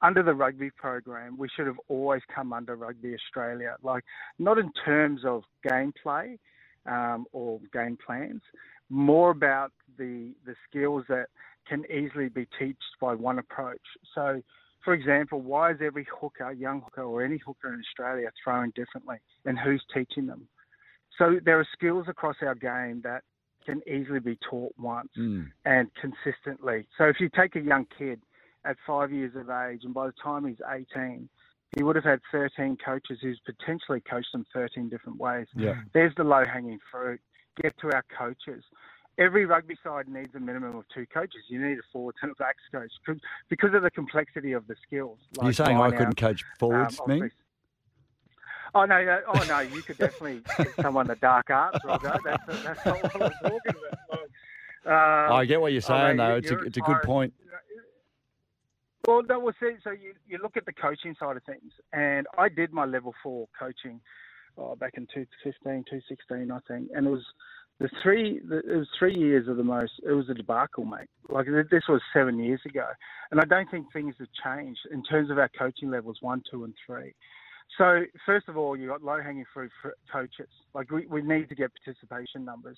[0.03, 4.05] Under the rugby program, we should have always come under Rugby Australia, like
[4.39, 6.39] not in terms of gameplay
[6.85, 8.43] um, or game plans,
[8.91, 11.29] more about the the skills that
[11.67, 13.81] can easily be taught by one approach.
[14.15, 14.43] So
[14.85, 19.17] for example, why is every hooker, young hooker, or any hooker in Australia throwing differently,
[19.45, 20.47] and who's teaching them?
[21.19, 23.23] So there are skills across our game that
[23.65, 25.51] can easily be taught once Mm.
[25.65, 26.87] and consistently.
[26.99, 28.21] So if you take a young kid
[28.65, 31.29] at five years of age, and by the time he's 18,
[31.75, 35.47] he would have had 13 coaches who's potentially coached them 13 different ways.
[35.55, 35.83] Yeah.
[35.93, 37.21] There's the low hanging fruit.
[37.57, 38.65] Get to our coaches.
[39.17, 41.43] Every rugby side needs a minimum of two coaches.
[41.49, 42.91] You need a forwards and a backs coach
[43.49, 45.19] because of the complexity of the skills.
[45.39, 47.31] Are you saying I line couldn't coach forwards, um, obviously-
[48.77, 52.13] Oh no, no, oh no, you could definitely get someone the dark arts, Roger.
[52.25, 54.21] That's that's not what I'm talking about.
[54.85, 56.35] Like, uh, I get what you're saying, mean, though.
[56.35, 57.33] It's a, you're it's a good point.
[59.07, 62.27] Well, no, well, see, so you, you look at the coaching side of things, and
[62.39, 64.01] I did my level four coaching
[64.57, 67.25] oh, back in 2015, 2016, I think, and it was
[67.81, 68.41] the three.
[68.47, 69.93] The, it was three years of the most.
[70.07, 71.09] It was a debacle, mate.
[71.29, 72.87] Like this was seven years ago,
[73.31, 76.65] and I don't think things have changed in terms of our coaching levels one, two,
[76.65, 77.15] and three.
[77.79, 80.49] So first of all, you've got low hanging fruit for coaches.
[80.75, 82.77] Like we, we need to get participation numbers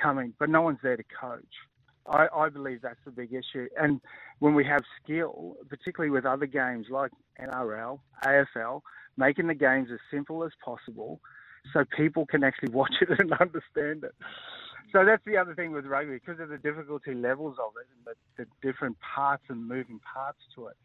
[0.00, 1.44] coming, but no one's there to coach.
[2.06, 3.68] I, I believe that's the big issue.
[3.80, 4.00] And
[4.40, 8.80] when we have skill, particularly with other games like NRL, AFL,
[9.16, 11.20] making the games as simple as possible
[11.72, 14.14] so people can actually watch it and understand it.
[14.92, 18.16] So that's the other thing with rugby, because of the difficulty levels of it and
[18.36, 20.76] the, the different parts and moving parts to it.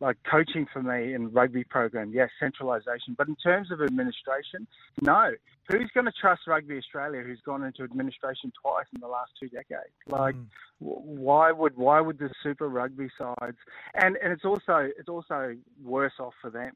[0.00, 3.14] Like coaching for me in rugby program, yes, centralisation.
[3.16, 4.66] But in terms of administration,
[5.00, 5.30] no.
[5.68, 9.48] Who's going to trust Rugby Australia, who's gone into administration twice in the last two
[9.48, 9.94] decades?
[10.08, 10.42] Like, hmm.
[10.80, 13.58] w why would why would the Super Rugby sides?
[13.94, 16.72] And and it's also it's also worse off for them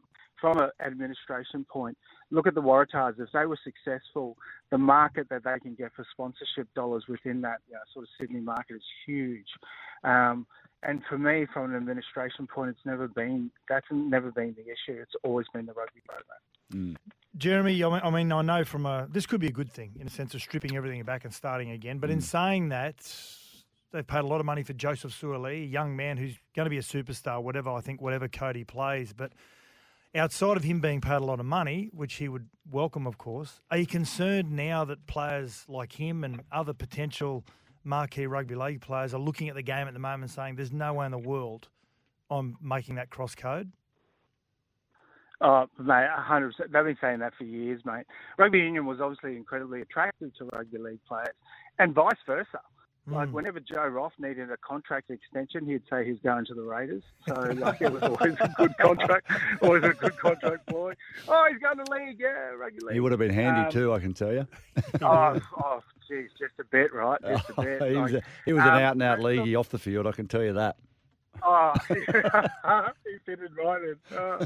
[0.46, 1.98] from an administration point.
[2.30, 3.18] Look at the Waratahs.
[3.18, 4.36] If they were successful,
[4.70, 8.08] the market that they can get for sponsorship dollars within that you know, sort of
[8.20, 9.48] Sydney market is huge.
[10.04, 10.46] Um,
[10.84, 15.00] and for me, from an administration point, it's never been that's never been the issue.
[15.00, 16.96] It's always been the rugby program.
[17.36, 19.96] Jeremy, I mean, I mean, I know from a this could be a good thing
[19.98, 21.98] in a sense of stripping everything back and starting again.
[21.98, 22.98] But in saying that,
[23.90, 26.70] they've paid a lot of money for Joseph Suaalii, a young man who's going to
[26.70, 29.12] be a superstar, whatever I think, whatever code he plays.
[29.12, 29.32] But
[30.14, 33.60] outside of him being paid a lot of money, which he would welcome, of course,
[33.70, 37.44] are you concerned now that players like him and other potential
[37.84, 40.92] marquee rugby league players are looking at the game at the moment, saying there's no
[40.94, 41.68] way in the world
[42.30, 43.72] I'm making that cross code?
[45.40, 46.52] Oh, mate, 100%.
[46.58, 48.06] They've been saying that for years, mate.
[48.38, 51.34] Rugby union was obviously incredibly attractive to rugby league players,
[51.78, 52.60] and vice versa.
[53.08, 57.04] Like whenever Joe Roff needed a contract extension, he'd say he's going to the Raiders.
[57.28, 59.30] So like it was always a good contract,
[59.62, 60.94] always a good contract boy.
[61.28, 62.94] Oh, he's going to league, yeah, rugby league.
[62.94, 64.46] He would have been handy Um, too, I can tell you.
[65.02, 67.20] oh, oh, geez, just a bit, right?
[67.22, 67.90] Just a bit.
[67.90, 70.06] he was, Like, a, he was an um, out and out leaguey off the field,
[70.08, 70.76] I can tell you that.
[71.42, 71.94] Oh, he
[73.24, 73.96] fitted right in.
[74.16, 74.38] Oh.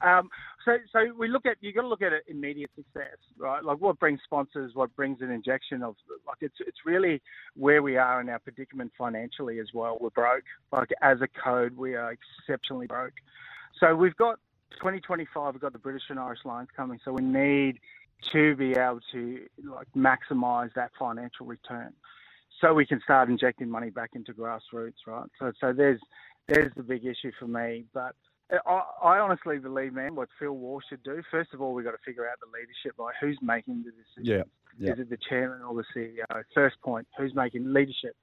[0.00, 0.30] Um,
[0.64, 3.64] so, so we look at you got to look at it immediate success, right?
[3.64, 7.20] Like what brings sponsors, what brings an injection of like it's it's really
[7.56, 9.98] where we are in our predicament financially as well.
[10.00, 10.44] We're broke.
[10.72, 13.14] Like as a code, we are exceptionally broke.
[13.80, 14.38] So we've got
[14.78, 15.54] 2025.
[15.54, 16.98] We've got the British and Irish Lions coming.
[17.04, 17.78] So we need
[18.32, 21.92] to be able to like maximise that financial return
[22.62, 25.28] so we can start injecting money back into grassroots, right?
[25.38, 26.00] So, so there's
[26.48, 27.84] there's the big issue for me.
[27.94, 28.14] But
[28.66, 31.22] I, I honestly believe, man, what Phil Waugh should do.
[31.30, 34.46] First of all, we've got to figure out the leadership, like who's making the decisions.
[34.78, 34.92] Yeah, yeah.
[34.92, 36.42] Is it the chairman or the CEO?
[36.54, 38.16] First point, who's making leadership?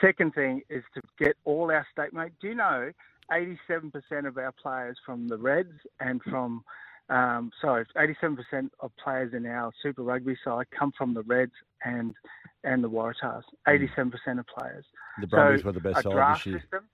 [0.00, 2.32] Second thing is to get all our state mate.
[2.40, 2.90] Do you know
[3.30, 3.92] 87%
[4.26, 6.64] of our players from the Reds and from
[7.10, 11.52] um, sorry, 87% of players in our Super Rugby side come from the Reds
[11.84, 12.14] and
[12.62, 13.42] and the Waratahs.
[13.66, 14.84] 87% of players.
[15.20, 16.60] The Brumbies So, were the best side this year.
[16.60, 16.84] System,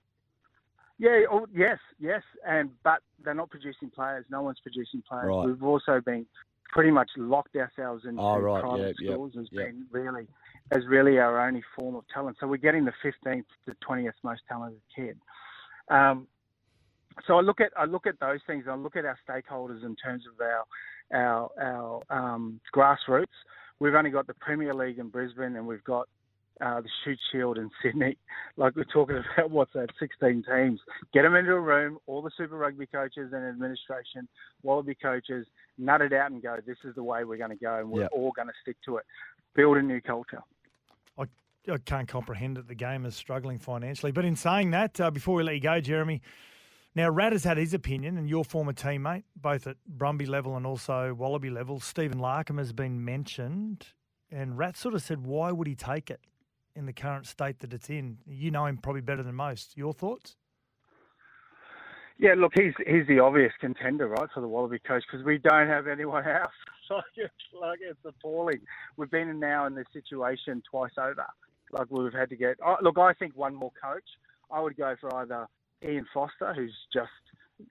[0.99, 4.25] yeah, oh, yes, yes, and but they're not producing players.
[4.29, 5.27] No one's producing players.
[5.27, 5.45] Right.
[5.45, 6.25] We've also been
[6.69, 9.65] pretty much locked ourselves into Oh, right, private yep, schools as yep.
[9.65, 10.27] being really
[10.71, 12.37] as really our only form of talent.
[12.39, 15.17] So we're getting the 15th to 20th most talented kid.
[15.89, 16.27] Um,
[17.25, 18.65] so I look at I look at those things.
[18.69, 20.65] I look at our stakeholders in terms of our
[21.13, 23.25] our our um, grassroots.
[23.79, 26.07] We've only got the Premier League in Brisbane, and we've got
[26.61, 28.17] uh, the Shute Shield in Sydney.
[28.59, 29.89] Like we're talking about, what's that?
[29.99, 30.79] 16 teams.
[31.13, 31.99] Get them into a room.
[32.07, 34.27] All the Super Rugby coaches and administration,
[34.63, 35.45] Wallaby coaches,
[35.77, 36.57] nut it out and go.
[36.65, 38.07] This is the way we're going to go, and we're Yeah.
[38.11, 39.05] all going to stick to it.
[39.55, 40.41] Build a new culture.
[41.19, 41.25] I,
[41.71, 44.11] I can't comprehend that the game is struggling financially.
[44.11, 46.23] But in saying that, uh, before we let you go, Jeremy,
[46.95, 50.65] now Rad has had his opinion, and your former teammate, both at Brumby level and
[50.65, 53.85] also Wallaby level, Stephen Larkham has been mentioned.
[54.31, 56.21] And Rat sort of said, why would he take it
[56.77, 58.17] in the current state that it's in?
[58.25, 59.75] You know him probably better than most.
[59.75, 60.37] Your thoughts?
[62.19, 65.67] Yeah, look, he's he's the obvious contender, right, for the Wallaby coach because we don't
[65.67, 66.51] have anyone else.
[66.89, 68.61] Like it's like it's appalling.
[68.95, 71.25] We've been now in this situation twice over.
[71.69, 72.55] Like we've had to get.
[72.65, 74.05] Oh, look, I think one more coach.
[74.49, 75.47] I would go for either
[75.83, 77.09] Ian Foster, who's just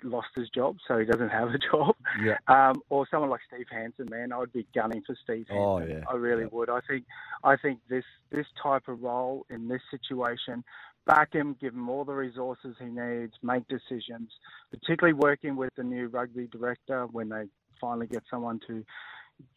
[0.02, 2.38] lost his job, so he doesn't have a job, Yeah.
[2.48, 4.06] um, or someone like Steve Hansen.
[4.10, 5.56] Man, I would be gunning for Steve Hansen.
[5.56, 6.04] Oh, yeah.
[6.08, 6.48] I really Yeah.
[6.52, 6.70] would.
[6.70, 7.04] I think
[7.44, 10.64] I think this this type of role in this situation,
[11.06, 14.30] back him, give him all the resources he needs, make decisions,
[14.70, 17.44] particularly working with the new rugby director when they
[17.80, 18.84] finally get someone to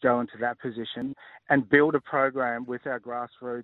[0.04, 1.16] go into that position
[1.50, 3.64] and build a program with our grassroots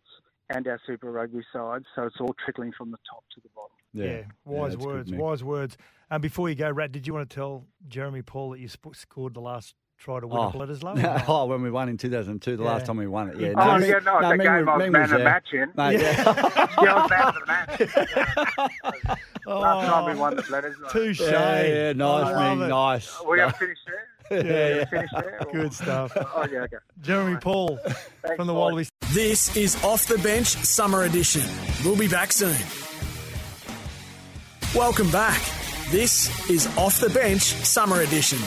[0.50, 3.76] and our Super Rugby side, so it's all trickling from the top to the bottom.
[4.04, 5.18] Yeah, wise that's good, words, Mick.
[5.18, 5.78] wise words.
[6.10, 8.94] And before you go, Rat, did you want to tell Jeremy Paul that you sp-
[8.94, 10.52] scored the last try to win a oh.
[10.52, 11.04] Bledisloe?
[11.22, 12.70] or oh, when we won in 2002, the Yeah.
[12.70, 13.40] last time we won it.
[13.40, 13.54] Yeah.
[13.56, 15.72] Oh, Ming- yeah, no, the Ming game was- I was man was of match in.
[15.76, 16.24] Mate, yeah.
[16.24, 19.16] Yeah, I was man of the match.
[19.48, 20.52] Last time we won the oh.
[20.52, 20.76] letters.
[20.92, 21.22] Touche.
[21.22, 22.70] yeah, yeah, nice, I love Ming, it.
[22.70, 23.22] nice.
[23.28, 24.08] We have finished there.
[24.32, 24.86] Yeah, yeah.
[24.86, 25.40] Finished there.
[25.48, 26.12] or- Good stuff.
[26.18, 26.78] Oh yeah, okay.
[27.02, 28.60] Jeremy Paul Thanks, from the boys.
[28.60, 28.92] Wallabies.
[29.12, 31.44] This is Off the Bench Summer Edition.
[31.84, 32.56] We'll be back soon.
[34.76, 35.42] Welcome back.
[35.90, 38.40] This is Off the Bench Summer Edition.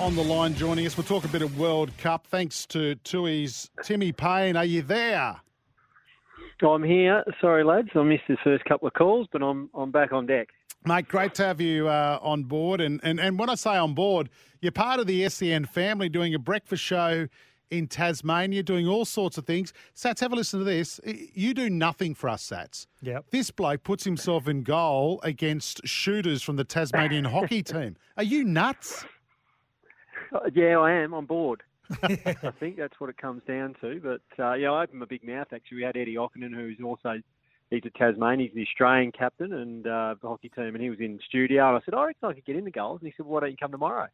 [0.00, 2.28] On the line joining us, we'll talk a bit of World Cup.
[2.28, 4.54] Thanks to Tui's Timmy Paine.
[4.56, 5.40] Are you there?
[6.62, 7.24] I'm here.
[7.40, 10.50] Sorry, lads, I missed the first couple of calls, but I'm I'm back on deck.
[10.86, 12.80] Mate, great to have you uh, on board.
[12.80, 14.30] And, and, and when I say on board,
[14.60, 17.26] you're part of the SEN family doing a breakfast show
[17.70, 19.72] in Tasmania, doing all sorts of things.
[19.94, 21.00] Sats, have a listen to this.
[21.04, 22.86] You do nothing for us, Sats.
[23.02, 23.26] Yep.
[23.30, 27.96] This bloke puts himself in goal against shooters from the Tasmanian hockey team.
[28.16, 29.04] Are you nuts?
[30.32, 31.62] Uh, yeah, I am I'm bored.
[32.02, 34.00] I think that's what it comes down to.
[34.00, 35.48] But uh, yeah, I opened my big mouth.
[35.52, 37.20] Actually, we had Eddie Ockenden, who's also
[37.70, 41.00] he's a Tasmanian, he's the Australian captain and uh, the hockey team, and he was
[41.00, 41.68] in the studio.
[41.68, 43.26] And I said, "Oh, I reckon I could get in the goals." And he said,
[43.26, 44.06] well, "Why don't you come tomorrow?"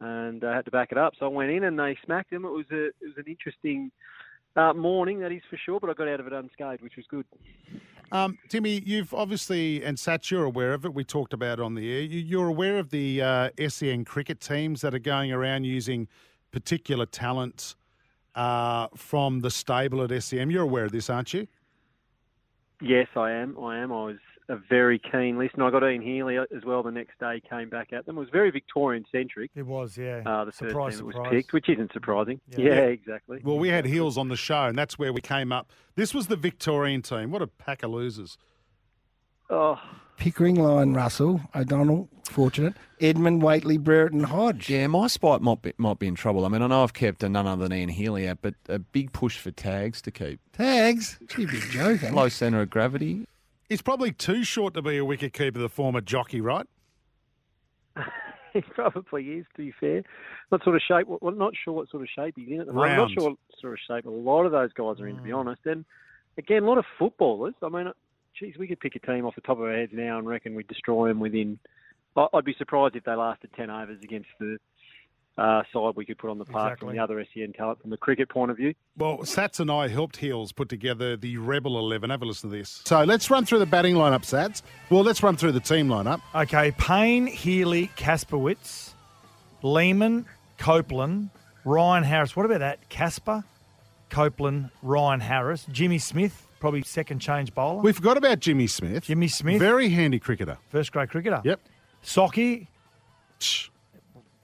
[0.00, 2.44] And I had to back it up, so I went in and they smacked him.
[2.44, 3.90] It was a it was an interesting
[4.54, 5.80] uh, morning, that is for sure.
[5.80, 7.24] But I got out of it unscathed, which was good.
[8.12, 10.94] Um, Timmy, you've obviously, and Sats, you're aware of it.
[10.94, 12.02] We talked about it on the air.
[12.02, 16.08] You, you're aware of the uh, SEN cricket teams that are going around using
[16.52, 17.74] particular talent
[18.34, 20.50] uh, from the stable at SEN.
[20.50, 21.48] You're aware of this, aren't you?
[22.80, 23.58] Yes, I am.
[23.58, 23.90] I am.
[23.90, 25.64] I was a very keen listener.
[25.66, 28.16] I got Ian Healy as well the next day, came back at them.
[28.16, 29.50] It was very Victorian centric.
[29.54, 30.22] It was, yeah.
[30.26, 32.40] Uh, the first surprise, team that was picked, which isn't surprising.
[32.50, 32.58] Yeah.
[32.58, 32.80] Yeah, Yeah.
[32.86, 33.40] exactly.
[33.42, 35.70] Well, we had Heels on the show, and that's where we came up.
[35.96, 37.30] This was the Victorian team.
[37.30, 38.38] What a pack of losers.
[39.48, 39.80] Oh,
[40.16, 42.74] Pickering, Lyon, Russell, O'Donnell, fortunate.
[43.00, 44.70] Edmund, Whateley, Brereton, Hodge.
[44.70, 46.44] Yeah, my spot might be, might be in trouble.
[46.46, 48.78] I mean, I know I've kept a none other than Ian Healy out, but a
[48.78, 50.40] big push for tags to keep.
[50.52, 51.18] Tags.
[51.28, 52.14] Gee, big joking.
[52.14, 53.26] Low centre of gravity.
[53.68, 56.66] He's probably too short to be a wicketkeeper, the former jockey, right?
[58.52, 59.46] he probably is.
[59.56, 60.02] To be fair,
[60.50, 61.06] what sort of shape?
[61.08, 62.92] Well, not sure what sort of shape he's in at the moment.
[62.92, 65.22] I'm not sure what sort of shape a lot of those guys are in, to
[65.22, 65.36] be hmm.
[65.36, 65.62] honest.
[65.66, 65.84] And
[66.38, 67.54] again, a lot of footballers.
[67.62, 67.90] I mean,
[68.38, 70.54] geez, we could pick a team off the top of our heads now and reckon
[70.54, 71.58] we'd destroy them within.
[72.16, 74.58] I'd be surprised if they lasted ten overs against the
[75.38, 77.96] uh, side we could put on the park from the other SEN talent from the
[77.96, 78.74] cricket point of view.
[78.96, 82.10] Well, Sats and I helped Heels put together the Rebel 11.
[82.10, 82.82] Have a listen to this.
[82.86, 84.62] So let's run through the batting lineup, Sats.
[84.90, 86.20] Well, let's run through the team lineup.
[86.34, 88.92] Okay, Paine, Healy, Kasprowicz,
[89.62, 90.26] Lehmann,
[90.58, 91.30] Copeland,
[91.64, 92.34] Ryan Harris.
[92.36, 92.88] What about that?
[92.88, 93.44] Casper,
[94.08, 97.82] Copeland, Ryan Harris, Jimmy Smith, probably second change bowler.
[97.82, 99.04] We forgot about Jimmy Smith.
[99.04, 100.56] Jimmy Smith, Very handy cricketer.
[100.70, 101.42] first grade cricketer.
[101.44, 101.60] Yep.
[102.04, 102.68] Socky,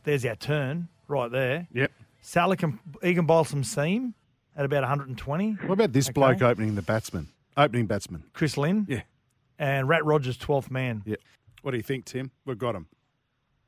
[0.04, 1.68] there's our turn right there.
[1.72, 1.92] Yep.
[2.20, 4.14] Sally can, he can bowl some seam
[4.56, 5.52] at about 120.
[5.66, 6.12] What about this Okay.
[6.12, 7.28] bloke opening the batsman?
[7.56, 8.24] Opening batsman.
[8.32, 8.86] Chris Lynn.
[8.88, 9.02] Yeah.
[9.58, 11.02] And Rat Rogers, 12th man.
[11.04, 11.16] Yeah.
[11.62, 12.30] What do you think, Tim?
[12.44, 12.86] We've got him.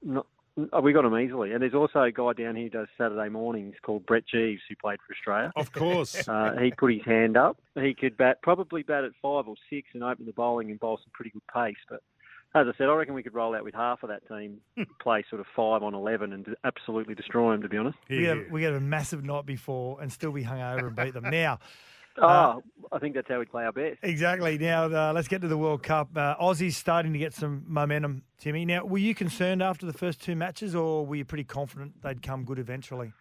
[0.03, 0.27] No,
[0.73, 1.53] oh, we got him easily.
[1.53, 4.75] And there's also a guy down here who does Saturday mornings called Brett Geeves, who
[4.81, 5.53] played for Australia.
[5.57, 6.27] Of course.
[6.29, 7.59] Uh, he put his hand up.
[7.81, 10.97] He could bat probably bat at five or six and open the bowling and bowl
[10.99, 11.77] some pretty good pace.
[11.88, 12.01] But
[12.55, 14.59] as I said, I reckon we could roll out with half of that team,
[15.01, 17.62] play sort of five on eleven, and absolutely destroy them.
[17.62, 17.99] To be honest.
[18.09, 21.29] We get, we get a massive night before and still be hungover and beat them.
[21.31, 21.59] Now,
[22.17, 22.62] Oh,
[22.93, 23.99] I think that's how we play our best.
[24.03, 24.57] Exactly.
[24.59, 26.17] Now, uh, let's get to the World Cup.
[26.17, 28.64] Uh, Aussie's starting to get some momentum, Timmy.
[28.64, 32.23] Now, were you concerned after the first two matches, or were you pretty confident they'd
[32.23, 33.12] come good eventually?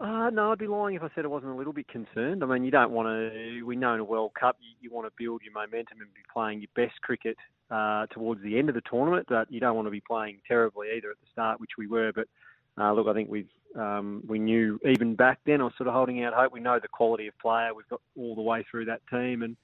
[0.00, 2.42] Uh, no, I'd be lying if I said I wasn't a little bit concerned.
[2.42, 3.62] I mean, you don't want to.
[3.62, 6.20] We know in a World Cup, you, you want to build your momentum and be
[6.32, 7.36] playing your best cricket
[7.70, 10.88] uh, towards the end of the tournament, but you don't want to be playing terribly
[10.96, 12.12] either at the start, which we were.
[12.12, 12.28] But
[12.78, 15.60] uh, look, I think we've um, we knew even back then.
[15.60, 16.52] I was sort of holding out hope.
[16.52, 19.56] We know the quality of player we've got all the way through that team, and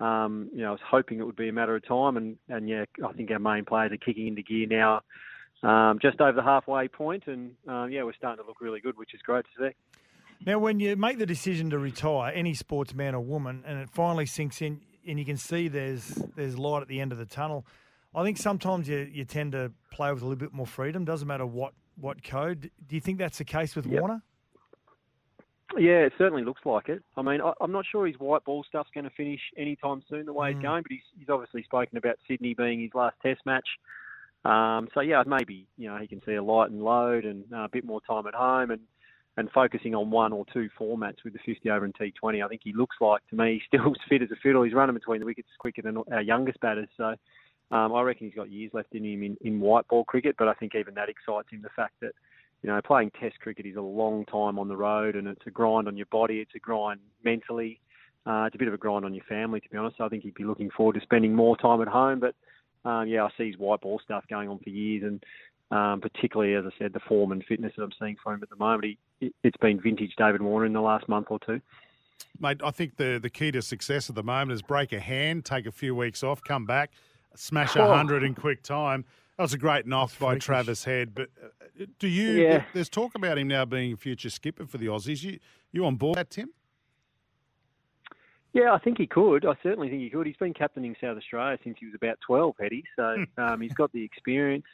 [0.00, 2.16] um, you know, I was hoping it would be a matter of time.
[2.16, 5.02] And, and yeah, I think our main players are kicking into gear now.
[5.62, 8.98] Um, just over the halfway point, and uh, yeah, we're starting to look really good,
[8.98, 9.74] which is great to see.
[10.44, 14.26] Now, when you make the decision to retire, any sportsman or woman, and it finally
[14.26, 17.66] sinks in, and you can see there's there's light at the end of the tunnel.
[18.14, 21.04] I think sometimes you, you tend to play with a little bit more freedom.
[21.04, 22.70] Doesn't matter what what code.
[22.86, 24.00] Do you think that's the case with Yep.
[24.00, 24.22] Warner?
[25.76, 27.02] Yeah, it certainly looks like it.
[27.16, 30.24] I mean, I, I'm not sure his white ball stuff's going to finish anytime soon
[30.24, 30.54] the way Mm.
[30.54, 33.66] he's going, but he's, he's obviously spoken about Sydney being his last Test match.
[34.44, 37.64] Um, so yeah, maybe you know he can see a light and load and uh,
[37.64, 38.80] a bit more time at home and
[39.36, 42.44] and focusing on one or two formats with the 50 over and T20.
[42.44, 44.62] I think he looks like to me still as fit as a fiddle.
[44.62, 46.88] He's running between the wickets quicker than our youngest batters.
[46.96, 47.14] So
[47.70, 50.36] um, I reckon he's got years left in him in, in white ball cricket.
[50.38, 51.62] But I think even that excites him.
[51.62, 52.12] The fact that
[52.62, 55.50] you know playing Test cricket is a long time on the road and it's a
[55.50, 56.36] grind on your body.
[56.36, 57.80] It's a grind mentally.
[58.24, 60.00] Uh, it's a bit of a grind on your family, to be honest.
[60.00, 62.20] I think he'd be looking forward to spending more time at home.
[62.20, 62.34] But
[62.88, 65.22] um, yeah, I see his white ball stuff going on for years, and
[65.70, 68.50] um, particularly, as I said, the form and fitness that I'm seeing from him at
[68.50, 68.96] the moment.
[69.20, 71.60] He, it's been vintage David Warner in the last month or two.
[72.38, 75.44] Mate, I think the, the key to success at the moment is break a hand,
[75.44, 76.90] take a few weeks off, come back,
[77.34, 77.88] smash a Oh.
[77.88, 79.04] 100 in quick time.
[79.36, 80.44] That was a great knock by freakish.
[80.44, 81.14] Travis Head.
[81.14, 82.64] But uh, do you, Yeah.
[82.72, 85.22] there's talk about him now being a future skipper for the Aussies.
[85.22, 85.38] You,
[85.72, 86.50] you on board that, Tim?
[88.52, 89.44] Yeah, I think he could.
[89.44, 90.26] I certainly think he could.
[90.26, 92.84] He's been captaining South Australia since he was about 12, Hetty.
[92.96, 94.64] So um, he's got the experience.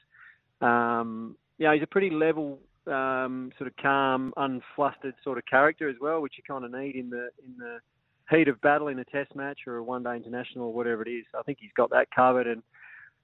[0.63, 5.97] Um, yeah, he's a pretty level, um, sort of calm, unflustered sort of character as
[6.01, 7.79] well, which you kind of need in the in the
[8.31, 11.11] heat of battle in a Test match or a One Day International or whatever it
[11.11, 11.25] is.
[11.39, 12.47] I think he's got that covered.
[12.47, 12.63] And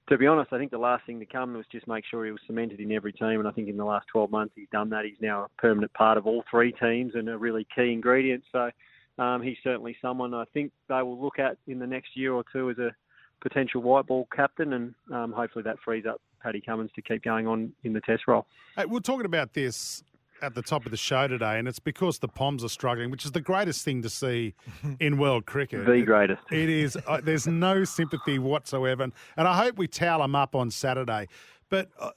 [0.09, 2.33] to be honest, I think the last thing to come was just make sure he
[2.33, 3.39] was cemented in every team.
[3.39, 5.05] And I think in the last 12 months he's done that.
[5.05, 8.45] He's now a permanent part of all three teams and a really key ingredient.
[8.53, 8.71] So
[9.19, 12.45] um, he's certainly someone I think they will look at in the next year or
[12.53, 12.95] two as a
[13.41, 17.47] potential white ball captain, and um, hopefully that frees up Paddy Cummins to keep going
[17.47, 18.47] on in the Test role.
[18.77, 20.03] Hey, we're talking about this
[20.41, 23.25] at the top of the show today, and it's because the Poms are struggling, which
[23.25, 24.55] is the greatest thing to see
[25.01, 25.85] in world cricket.
[25.87, 26.43] The greatest.
[26.51, 26.97] It is.
[27.07, 31.29] Uh, there's no sympathy whatsoever, and, and I hope we towel them up on Saturday.
[31.69, 32.11] But uh,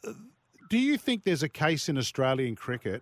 [0.70, 3.02] do you think there's a case in Australian cricket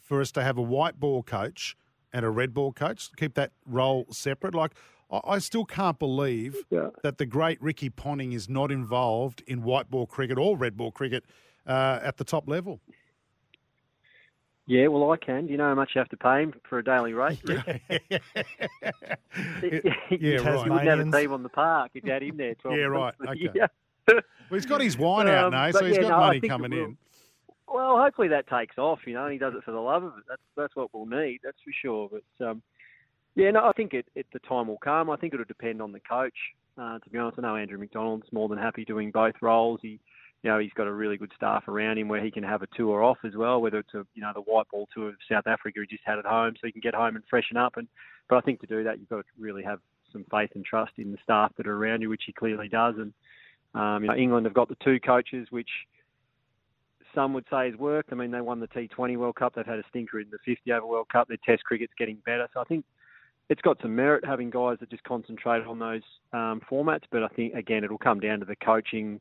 [0.00, 1.76] for us to have a white ball coach
[2.12, 3.08] and a red ball coach?
[3.10, 4.54] To keep that role separate.
[4.54, 4.72] Like
[5.12, 6.88] I, I still can't believe Yeah.
[7.02, 10.90] that the great Ricky Ponting is not involved in white ball cricket or red ball
[10.90, 11.24] cricket
[11.66, 12.80] uh, at the top level.
[14.66, 15.46] Yeah, well, I can.
[15.46, 17.40] Do you know how much you have to pay him for a daily rate?
[17.46, 17.58] yeah,
[20.10, 20.70] you right.
[20.70, 22.54] wouldn't have a team on the park if you had him there.
[22.54, 23.14] 12 Yeah, right.
[23.20, 23.60] months Okay.
[24.08, 24.20] Well,
[24.58, 26.72] he's got his wine out Um, now, but so he's yeah, got no, money coming
[26.72, 26.96] in.
[27.68, 30.12] Well, hopefully that takes off, you know, and he does it for the love of
[30.18, 30.24] it.
[30.28, 32.10] That's that's what we'll need, that's for sure.
[32.10, 32.62] But um,
[33.34, 35.10] yeah, no, I think it, it the time will come.
[35.10, 36.36] I think it'll depend on the coach.
[36.78, 39.80] Uh, to be honest, I know Andrew McDonald's more than happy doing both roles.
[39.82, 40.00] He,
[40.42, 42.66] you know, he's got a really good staff around him where he can have a
[42.76, 45.46] tour off as well, whether it's a you know the white ball tour of South
[45.46, 47.76] Africa he just had at home, so he can get home and freshen up.
[47.76, 47.88] And
[48.28, 49.80] but I think to do that, you've got to really have
[50.12, 52.94] some faith and trust in the staff that are around you, which he clearly does.
[52.98, 53.12] And
[53.74, 55.70] um, you know, England have got the two coaches, which
[57.14, 58.12] some would say has worked.
[58.12, 59.54] I mean, they won the T20 World Cup.
[59.54, 61.28] They've had a stinker in the 50 over World Cup.
[61.28, 62.48] Their Test cricket's getting better.
[62.52, 62.84] So I think
[63.52, 67.02] it's got some merit having guys that just concentrate on those um, formats.
[67.10, 69.20] But I think, again, it'll come down to the coaching,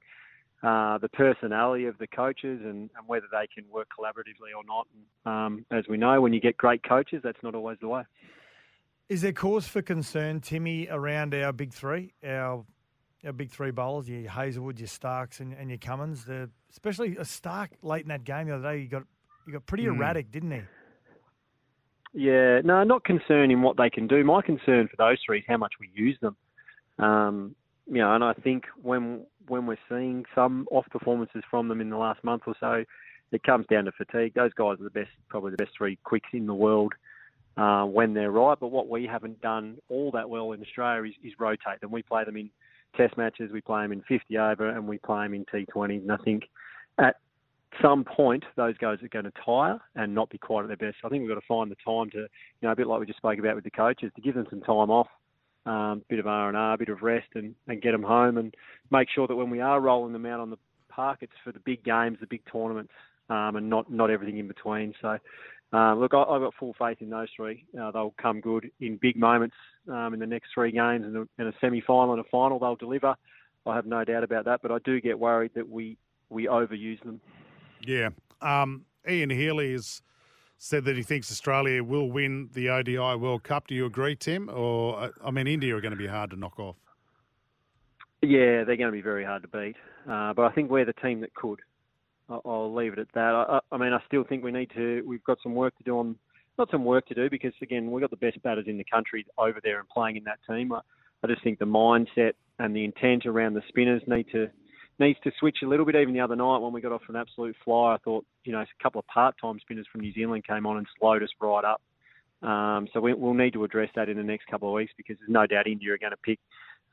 [0.64, 4.88] uh, the personality of the coaches, and, and whether they can work collaboratively or not.
[4.94, 8.04] And, um, as we know, when you get great coaches, that's not always the way.
[9.10, 12.64] Is there cause for concern, Timmy, around our big three, our
[13.26, 16.24] our big three bowlers, your Hazlewood, your Starks, and, and your Cummins?
[16.24, 19.04] The, especially a Stark late in that game the other day, he got
[19.46, 19.98] he got pretty Mm.
[19.98, 20.62] erratic, didn't he?
[22.14, 24.24] Yeah, no, not concerned in what they can do.
[24.24, 26.36] My concern for those three is how much we use them.
[27.00, 27.56] Um,
[27.88, 31.90] you know, and I think when when we're seeing some off performances from them in
[31.90, 32.84] the last month or so,
[33.32, 34.34] it comes down to fatigue.
[34.34, 36.94] Those guys are the best, probably the best three quicks in the world
[37.58, 38.58] uh, when they're right.
[38.60, 41.92] But what we haven't done all that well in Australia is, is rotate them.
[41.92, 42.50] We play them in
[42.98, 46.02] Test matches, we play them in 50 over, and we play them in T20s.
[46.02, 46.44] And I think
[46.98, 47.16] at
[47.82, 50.98] some point those guys are going to tire and not be quite at their best.
[51.04, 52.28] I think we've got to find the time to, you
[52.62, 54.62] know, a bit like we just spoke about with the coaches, to give them some
[54.62, 55.08] time off,
[55.66, 58.54] um, bit of R and R, bit of rest, and, and get them home, and
[58.90, 60.58] make sure that when we are rolling them out on the
[60.90, 62.94] park, it's for the big games, the big tournaments,
[63.30, 64.94] um, and not not everything in between.
[65.02, 65.18] So.
[65.74, 67.64] Um, look, I, I've got full faith in those three.
[67.82, 69.56] Uh, they'll come good in big moments
[69.88, 72.76] um, in the next three games, and a, in a semi-final and a final, they'll
[72.76, 73.16] deliver.
[73.66, 74.62] I have no doubt about that.
[74.62, 75.98] But I do get worried that we
[76.30, 77.22] we overuse them.
[77.86, 78.10] Yeah.
[78.42, 80.02] Um, Ian Healy has
[80.58, 83.68] said that he thinks Australia will win the ODI World Cup.
[83.68, 84.50] Do you agree, Tim?
[84.54, 86.76] Or, uh, I mean, India are going to be hard to knock off.
[88.22, 89.76] Yeah, they're going to be very hard to beat.
[90.08, 91.60] Uh, but I think we're the team that could.
[92.30, 93.34] I'll leave it at that.
[93.34, 95.04] I, I I mean, I still think we need to.
[95.06, 96.16] We've got some work to do on.
[96.58, 99.26] Not some work to do because again, we've got the best batters in the country
[99.38, 100.72] over there and playing in that team.
[100.72, 100.82] I,
[101.24, 104.50] I just think the mindset and the intent around the spinners need to
[105.02, 105.96] needs to switch a little bit.
[105.96, 108.62] Even the other night when we got off an absolute fly, I thought you know
[108.62, 111.82] a couple of part-time spinners from New Zealand came on and slowed us right up.
[112.48, 115.18] Um, so we, we'll need to address that in the next couple of weeks because
[115.20, 116.40] there's no doubt India are going to pick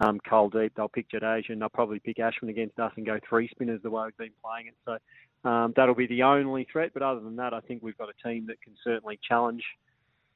[0.00, 0.20] um,
[0.52, 1.58] Deep, they'll pick Asian.
[1.58, 4.68] They'll probably pick Ashwin against us and go three spinners the way we've been playing
[4.68, 4.74] it.
[4.84, 6.92] So um, that'll be the only threat.
[6.94, 9.62] But other than that, I think we've got a team that can certainly challenge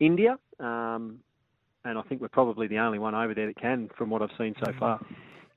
[0.01, 0.39] India.
[0.59, 1.19] Um,
[1.85, 4.31] and I think we're probably the only one over there that can, from what I've
[4.39, 5.01] seen so far,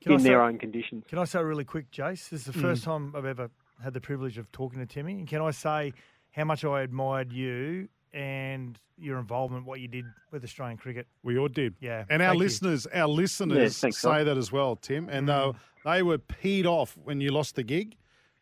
[0.02, 1.04] Can I in say- their own conditions.
[1.08, 2.30] Can I say really quick, Jace?
[2.30, 2.62] This is the Mm.
[2.62, 3.50] first time I've ever
[3.84, 5.14] had the privilege of talking to Timmy.
[5.14, 5.94] And can I say
[6.32, 11.08] how much I admired you and your involvement, what you did with Australian cricket?
[11.24, 11.76] We all did.
[11.82, 12.06] Yeah.
[12.10, 12.44] And our thank you.
[12.46, 14.26] listeners, our listeners Yeah, say Phil.
[14.26, 15.10] that as well, Tim.
[15.10, 15.56] And Mm.
[15.84, 17.98] they were peed off when you lost the gig.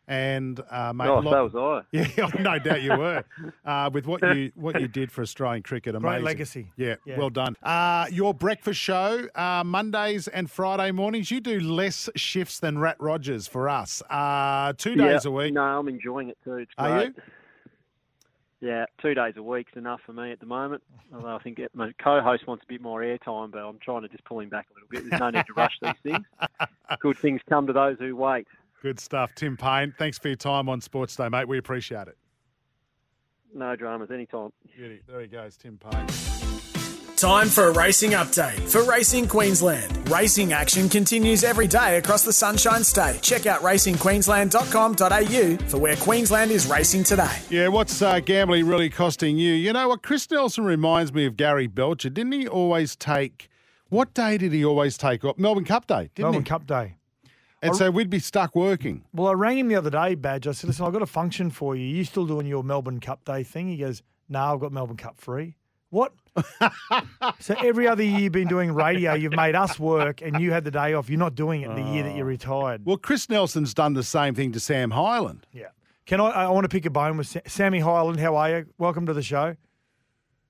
[0.06, 1.96] And uh, mate, Oh, lot- so was I.
[1.96, 3.24] Yeah, no doubt you were.
[3.64, 6.10] Uh, with what you what you did for Australian cricket, amazing.
[6.16, 6.66] Great legacy.
[6.76, 7.18] Yeah, Yeah.
[7.18, 7.56] well done.
[7.62, 11.30] Uh, your breakfast show uh, Mondays and Friday mornings.
[11.30, 14.02] You do less shifts than Rat Rogers for us.
[14.10, 15.54] Uh, two days Yeah, a week.
[15.54, 16.56] No, I'm enjoying it too.
[16.56, 16.90] It's great.
[16.90, 17.14] Are you?
[18.60, 20.82] Yeah, two days a week's enough for me at the moment.
[21.14, 24.08] Although I think it, my co-host wants a bit more airtime, but I'm trying to
[24.08, 25.08] just pull him back a little bit.
[25.10, 26.24] There's no need to rush these things.
[27.00, 28.46] Good things come to those who wait.
[28.84, 29.92] Good stuff, Tim Paine.
[29.98, 31.48] Thanks for your time on Sports Day, mate.
[31.48, 32.18] We appreciate it.
[33.54, 34.50] No dramas anytime.
[34.76, 35.00] Beauty.
[35.08, 36.06] There he goes, Tim Paine.
[37.16, 40.10] Time for a racing update for Racing Queensland.
[40.10, 43.22] Racing action continues every day across the Sunshine State.
[43.22, 47.38] Check out racingqueensland.com.au for where Queensland is racing today.
[47.48, 49.54] Yeah, what's uh, gambling really costing you?
[49.54, 50.02] You know what?
[50.02, 52.10] Chris Nelson reminds me of Gary Belcher.
[52.10, 53.48] Didn't he always take?
[53.88, 55.38] What day did he always take off?
[55.38, 56.48] Melbourne Cup Day, didn't Melbourne he?
[56.50, 56.96] Cup Day.
[57.64, 59.04] And so we'd be stuck working.
[59.12, 60.46] Well, I rang him the other day, Badge.
[60.46, 61.84] I said, listen, I've got a function for you.
[61.84, 63.68] Are You still doing your Melbourne Cup Day thing?
[63.68, 65.56] He goes, no, I've got Melbourne Cup free.
[65.90, 66.12] What?
[67.38, 70.64] so every other year you've been doing radio, you've made us work and you had
[70.64, 71.08] the day off.
[71.08, 72.26] You're not doing it in the year that you oh.
[72.26, 72.84] retired.
[72.84, 75.46] Well, Chris Nelson's done the same thing to Sam Hyland.
[75.52, 75.68] Yeah.
[76.06, 76.30] Can I?
[76.30, 78.18] I want to pick a bone with Sammy Hyland.
[78.18, 78.66] How are you?
[78.76, 79.56] Welcome to the show.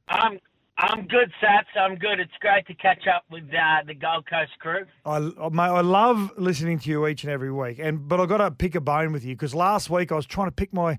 [0.09, 0.41] I'm
[0.77, 1.81] I'm good, Sats.
[1.81, 2.19] I'm good.
[2.19, 4.85] It's great to catch up with uh, the Gold Coast crew.
[5.05, 8.27] I, I- mate, I love listening to you each and every week, and but I
[8.27, 10.73] got to pick a bone with you because last week I was trying to pick
[10.73, 10.99] my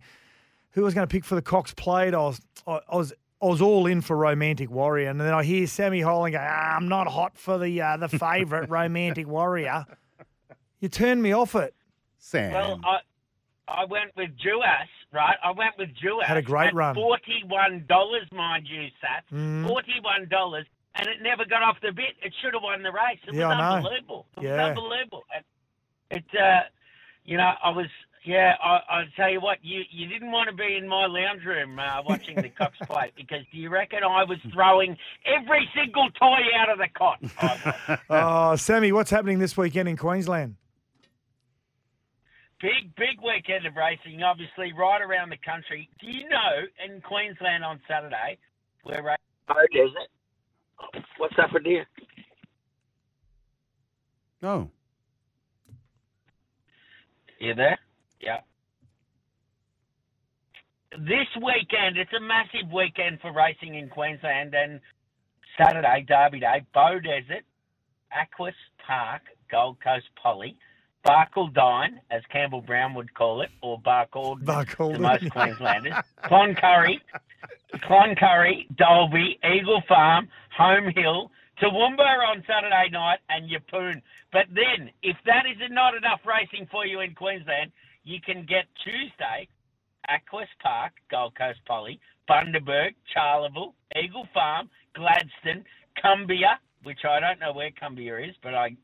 [0.71, 2.13] who I was going to pick for the Cox plate.
[2.13, 5.43] I was I, I was I was all in for Romantic Warrior, and then I
[5.43, 9.85] hear Sammy Hyland go, ah, "I'm not hot for the uh, the favourite Romantic Warrior."
[10.79, 11.73] You turned me off it.
[12.17, 12.53] Sam.
[12.53, 12.99] Well, I
[13.67, 15.37] I went with Duas, right?
[15.43, 16.25] I went with Duas.
[16.27, 16.95] Had a great at run.
[16.95, 19.27] Forty one dollars, mind you, Sats.
[19.35, 19.67] Mhm.
[19.67, 22.13] Forty one dollars, and it never got off the bit.
[22.21, 23.19] It should have won the race.
[23.27, 23.75] It Yeah, was I know.
[23.77, 24.25] unbelievable.
[24.37, 25.23] It was unbelievable.
[25.33, 25.43] And
[26.11, 26.61] It, uh,
[27.23, 27.87] you know, I was.
[28.27, 31.45] Yeah, I, I tell you what, you, you didn't want to be in my lounge
[31.45, 34.97] room uh, watching the Cox plate because do you reckon I was throwing
[35.27, 37.99] every single toy out of the cot?
[38.09, 40.55] Oh, Sammy, what's happening this weekend in Queensland?
[42.65, 45.87] Big, big weekend of racing, obviously, right around the country.
[46.01, 48.39] Do you know in Queensland on Saturday,
[48.83, 49.21] we're racing?
[49.49, 51.03] Oh, is it?
[51.19, 51.85] What's up with here?
[54.41, 54.67] Oh.
[57.39, 57.77] You there?
[58.19, 58.39] Yeah.
[60.93, 64.79] This weekend, it's a massive weekend for racing in Queensland, and
[65.55, 67.45] Saturday, Derby Day, Bow Desert,
[68.11, 68.55] Aquis
[68.87, 70.57] Park, Gold Coast Poly,
[71.05, 75.93] Barcaldine, as Campbell Brown would call it, or Barcald to most Queenslanders,
[76.23, 76.99] Cloncurry,
[77.75, 80.27] Cloncurry, Dalby, Eagle Farm,
[80.57, 81.31] Home Hill,
[81.61, 84.01] Toowoomba on Saturday night, and Yeppoon.
[84.33, 87.71] But then, if that is not enough racing for you in Queensland,
[88.03, 89.47] you can get Tuesday,
[90.09, 95.63] Aquis Park, Gold Coast Poly, Bundaberg, Charleville, Eagle Farm, Gladstone,
[96.03, 98.75] Kumbia, which I don't know where Kumbia is, but I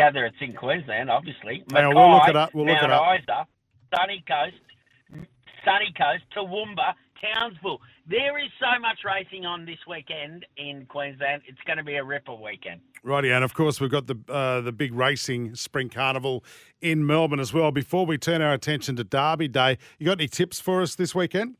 [0.00, 1.62] gather it's in Queensland, obviously.
[1.72, 3.20] Hang on, we'll look Mackay, it up, we'll look Mount it up.
[3.20, 3.46] Isa,
[3.94, 5.26] Sunny Coast,
[5.64, 7.80] Sunny Coast, Toowoomba, Townsville.
[8.08, 11.42] There is so much racing on this weekend in Queensland.
[11.46, 12.80] It's going to be a ripper weekend.
[13.02, 16.44] Righty, and of course we've got the uh, the big racing spring carnival
[16.80, 17.70] in Melbourne as well.
[17.70, 21.14] Before we turn our attention to Derby Day, you got any tips for us this
[21.14, 21.56] weekend?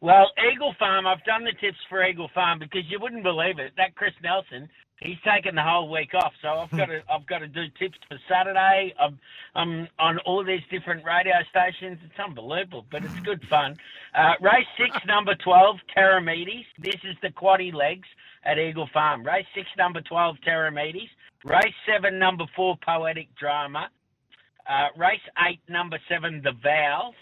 [0.00, 3.72] Well, Eagle Farm, I've done the tips for Eagle Farm because you wouldn't believe it.
[3.78, 4.68] That Chris Nelson,
[5.00, 7.98] he's taken the whole week off, so I've got to I've got to do tips
[8.08, 8.94] for Saturday.
[8.98, 9.18] I'm,
[9.54, 11.98] I'm on all these different radio stations.
[12.04, 13.76] It's unbelievable, but it's good fun.
[14.14, 16.66] Uh, race six, number twelve, Terramedes.
[16.78, 18.08] This is the quaddy legs
[18.44, 19.24] at Eagle Farm.
[19.24, 21.10] Race six, number twelve, Terramedes.
[21.44, 23.88] Race seven, number four, Poetic Drama.
[24.68, 27.14] Uh, race eight, number seven, The Vows.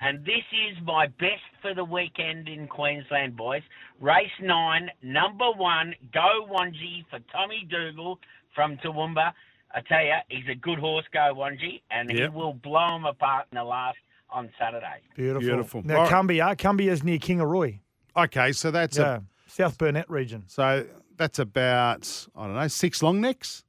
[0.00, 3.62] And this is my best for the weekend in Queensland, boys.
[4.00, 8.18] Race nine, number one, Go Wanji for Tommy Dougal
[8.54, 9.32] from Toowoomba.
[9.74, 13.46] I tell you, he's a good horse, Go Wanji, and he will blow him apart
[13.52, 13.98] in the last
[14.30, 15.00] on Saturday.
[15.16, 15.40] Beautiful.
[15.40, 15.82] Beautiful.
[15.84, 16.56] Now, All right.
[16.58, 17.80] Kumbia, is near Kingaroy.
[18.16, 20.44] Okay, so that's Yeah, a South Burnett region.
[20.46, 20.86] so
[21.16, 23.64] that's about I don't know six long necks.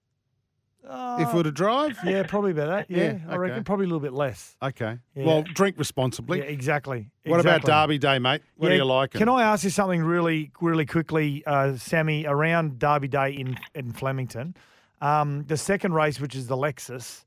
[0.84, 2.86] If we were to drive, Uh, Yeah, probably about that.
[2.90, 4.56] Yeah, Yeah, I reckon probably a little bit less.
[4.62, 4.98] Okay.
[5.16, 5.26] Yeah.
[5.26, 6.40] Well, drink responsibly.
[6.40, 7.12] Yeah, exactly.
[7.26, 7.64] What about.
[7.64, 8.42] Derby Day, mate?
[8.58, 9.12] What do you like?
[9.12, 12.26] Can I ask you something really, really quickly, uh, Sammy?
[12.26, 14.56] Around Derby Day in in Flemington,
[15.02, 17.26] um, the second race, which is the Lexus.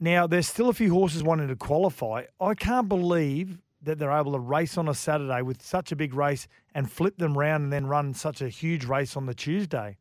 [0.00, 2.24] Now, there's still a few horses wanting to qualify.
[2.40, 6.14] I can't believe that they're able to race on a Saturday with such a big
[6.14, 9.96] race and flip them round and then run such a huge race on the Tuesday.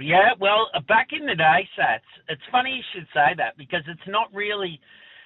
[0.00, 3.82] Yeah, well, uh, back in the day, Sats, it's funny you should say that because
[3.88, 4.80] it's not really,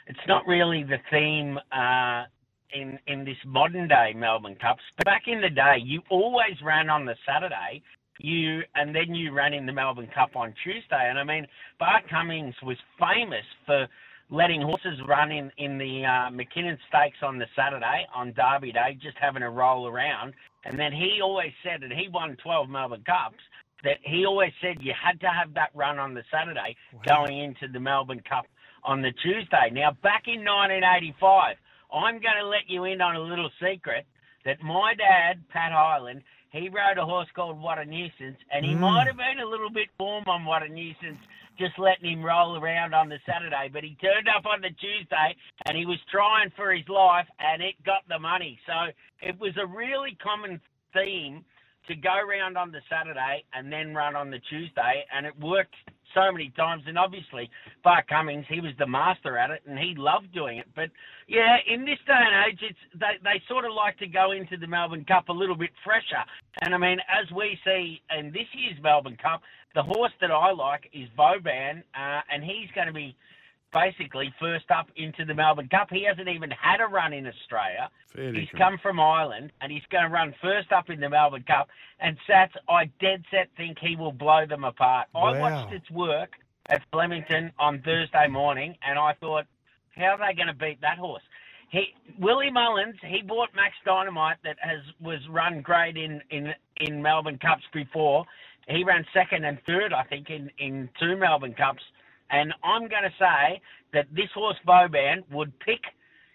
[0.07, 2.25] it's not really the theme uh,
[2.73, 4.83] in in this modern day Melbourne Cups.
[4.97, 7.83] But back in the day, you always ran on the Saturday,
[8.19, 11.09] you and then you ran in the Melbourne Cup on Tuesday.
[11.09, 11.47] And I mean,
[11.79, 13.87] Bart Cummings was famous for
[14.31, 18.99] letting horses run in in the uh, Mackinnon Stakes on the Saturday on Derby Day,
[19.01, 20.33] just having a roll around.
[20.65, 23.43] And then he always said, that he won 12 Melbourne Cups
[23.85, 26.77] that he always said you had to have that run on the Saturday
[27.07, 28.47] going into the Melbourne Cup
[28.85, 29.71] on the Tuesday.
[29.73, 31.57] Now, back in 1985,
[31.93, 34.07] I'm going to let you in on a little secret
[34.45, 38.75] that my dad, Pat Hyland, he rode a horse called What a Nuisance, and he
[38.75, 38.81] Mm.
[38.81, 41.21] might have been a little bit warm on What a Nuisance,
[41.59, 43.69] just letting him roll around on the Saturday.
[43.73, 47.63] But he turned up on the Tuesday, and he was trying for his life, and
[47.63, 48.59] it got the money.
[48.67, 50.61] So it was a really common
[50.93, 51.45] theme
[51.89, 55.75] to go round on the Saturday and then run on the Tuesday, and it worked
[56.15, 56.85] so many times.
[56.87, 57.51] And obviously,
[57.83, 60.67] Bart Cummings, he was the master at it, and he loved doing it.
[60.75, 60.91] But
[61.27, 64.57] yeah, in this day and age, it's they they sort of like to go into
[64.57, 66.23] the Melbourne Cup a little bit fresher.
[66.61, 69.43] And I mean, as we see in this year's Melbourne Cup,
[69.75, 73.17] the horse that I like is Vauban, uh, and he's going to be
[73.73, 75.89] basically first up into the Melbourne Cup.
[75.91, 77.91] He hasn't even had a run in Australia.
[78.09, 81.45] Fair he's come from Ireland and he's going to run first up in the Melbourne
[81.47, 81.69] Cup.
[82.01, 85.09] And Sats, I dead set think he will blow them apart.
[85.15, 86.33] I watched its work
[86.69, 89.47] at Flemington on Thursday morning and I thought,
[89.97, 91.23] how are they going to beat that horse?
[91.71, 97.01] He Willie Mullins, he bought Max Dynamite that has was run great in, in, in
[97.01, 98.27] Melbourne Cups before.
[98.69, 101.83] He ran second and third, I think, in, in two Melbourne Cups.
[102.33, 103.61] And I'm going to say
[103.93, 105.81] that this horse Vauban would pick,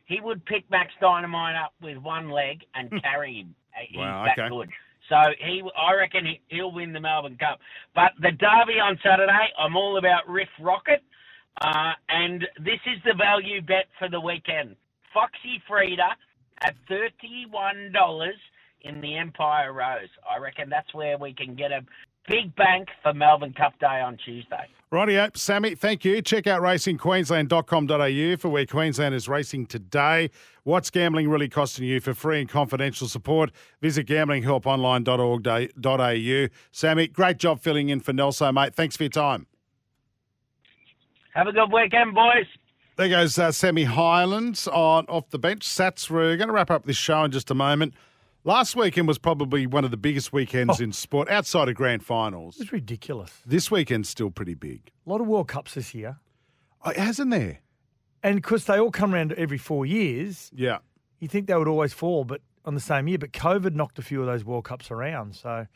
[0.06, 3.56] he would pick Max Dynamite up with one leg and carry him.
[3.90, 4.50] He's Wow, that okay.
[4.50, 4.70] good.
[5.10, 7.60] So he, I reckon he, he'll win the Melbourne Cup.
[7.96, 11.02] But the Derby on Saturday, I'm all about Riff Rocket.
[11.62, 14.76] Uh, and this is the value bet for the weekend.
[15.14, 16.10] Foxy Frida
[16.62, 18.32] at $31
[18.82, 20.10] in the Empire Rose.
[20.30, 21.82] I reckon that's where we can get a
[22.28, 24.68] big bank for Melbourne Cup Day on Tuesday.
[24.92, 26.22] Rightio, Sammy, thank you.
[26.22, 30.30] Check out racingqueensland.com.au for where Queensland is racing today.
[30.64, 32.00] What's gambling really costing you?
[32.00, 33.52] For free and confidential support,
[33.82, 36.48] visit gamblinghelponline.org.au.
[36.72, 38.76] Sammy, great job filling in for Nelson, mate.
[38.76, 39.48] Thanks for your time.
[41.34, 42.46] Have a good weekend, boys.
[42.96, 45.68] There goes uh, Sammy Hylands on off the bench.
[45.68, 47.94] Sats, we're going to wrap up this show in just a moment.
[48.48, 50.84] Last weekend was probably one of the biggest weekends oh.
[50.86, 52.56] in sport outside of grand finals.
[52.62, 53.30] It's ridiculous.
[53.46, 54.90] This weekend's still pretty big.
[55.06, 56.16] A lot of World Cups this year.
[56.86, 57.60] Oh, hasn't there?
[58.24, 60.78] And because they all come around every four years, Yeah.
[61.20, 63.18] you think they would always fall, but on the same year.
[63.18, 65.36] But COVID knocked a few of those World Cups around.
[65.36, 65.68] So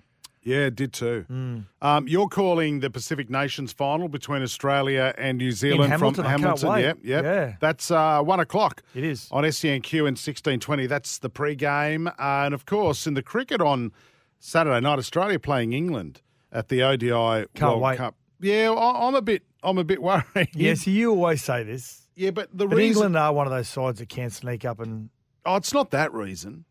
[0.43, 1.25] Yeah, it did too.
[1.29, 1.65] Mm.
[1.83, 6.41] Um, you're calling the Pacific Nations final between Australia and New Zealand Hamilton, I from
[6.43, 6.69] can't Hamilton.
[6.69, 6.81] wait.
[6.83, 7.23] Yep, yep.
[7.23, 7.55] Yeah.
[7.59, 8.81] That's uh, one o'clock.
[8.95, 9.27] It is.
[9.31, 10.87] On SENQ in 1620.
[10.87, 12.07] That's the pre-game.
[12.07, 13.91] Uh, and of course, in the cricket on
[14.39, 16.21] Saturday night, Australia playing England
[16.51, 17.09] at the ODI
[17.53, 17.97] Can't World wait.
[17.97, 18.15] Cup.
[18.39, 20.49] Yeah, I, I'm a bit I'm a bit worried.
[20.55, 22.07] yeah, so you always say this.
[22.15, 24.79] Yeah, but the but reason- England are one of those sides that can sneak up
[24.79, 25.09] and
[25.45, 26.65] Oh, it's not that reason.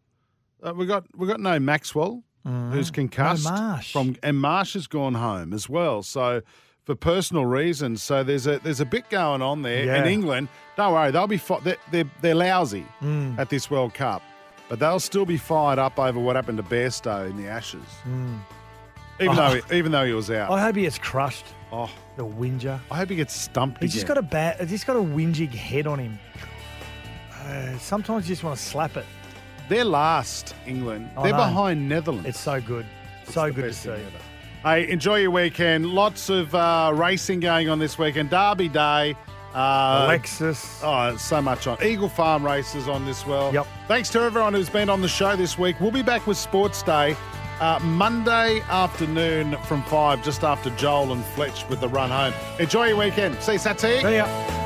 [0.63, 3.51] Uh, we got we got no Maxwell, who's concussed Mm.
[3.59, 3.93] Marsh.
[3.93, 6.03] from, and Marsh has gone home as well.
[6.03, 6.41] So
[6.85, 9.85] for personal reasons, so there's a there's a bit going on there.
[9.85, 9.95] Yeah.
[9.97, 13.39] And England, don't worry, they'll be fi- they're, they're they're lousy Mm.
[13.39, 14.23] at this World Cup,
[14.69, 18.39] but they'll still be fired up over what happened to Bairstow in the Ashes, Mm.
[19.21, 19.51] even Oh.
[19.51, 20.51] though he, even though he was out.
[20.51, 21.45] I hope he gets crushed.
[21.73, 22.81] Oh, the whinger.
[22.91, 23.81] I hope he gets stumped.
[23.83, 24.59] He's just got a bad.
[24.61, 26.19] He's just got a whinging head on him.
[27.45, 29.07] Uh, sometimes you just want to slap it.
[29.71, 31.09] They're last, England.
[31.17, 31.39] I They're know.
[31.39, 32.29] behind Netherlands.
[32.29, 32.85] It's so good.
[33.25, 33.89] so the good to best see.
[33.91, 34.05] thing
[34.65, 35.87] Hey, enjoy your weekend.
[35.87, 38.31] Lots of uh, racing going on this weekend.
[38.31, 39.15] Derby Day.
[39.55, 40.81] Uh, Lexus.
[40.83, 41.79] Oh, so much on.
[41.85, 43.55] Eagle Farm races on this well.
[43.55, 43.67] Yep.
[43.87, 45.81] Thanks to everyone who's been on the show this week.
[45.81, 47.17] We'll be back with Sports Day
[47.61, 52.35] uh, Monday afternoon from 5, just after Joel and Fletch with the run home.
[52.59, 53.41] Enjoy your weekend.
[53.41, 54.03] See you, Satsy.
[54.03, 54.60] See ya.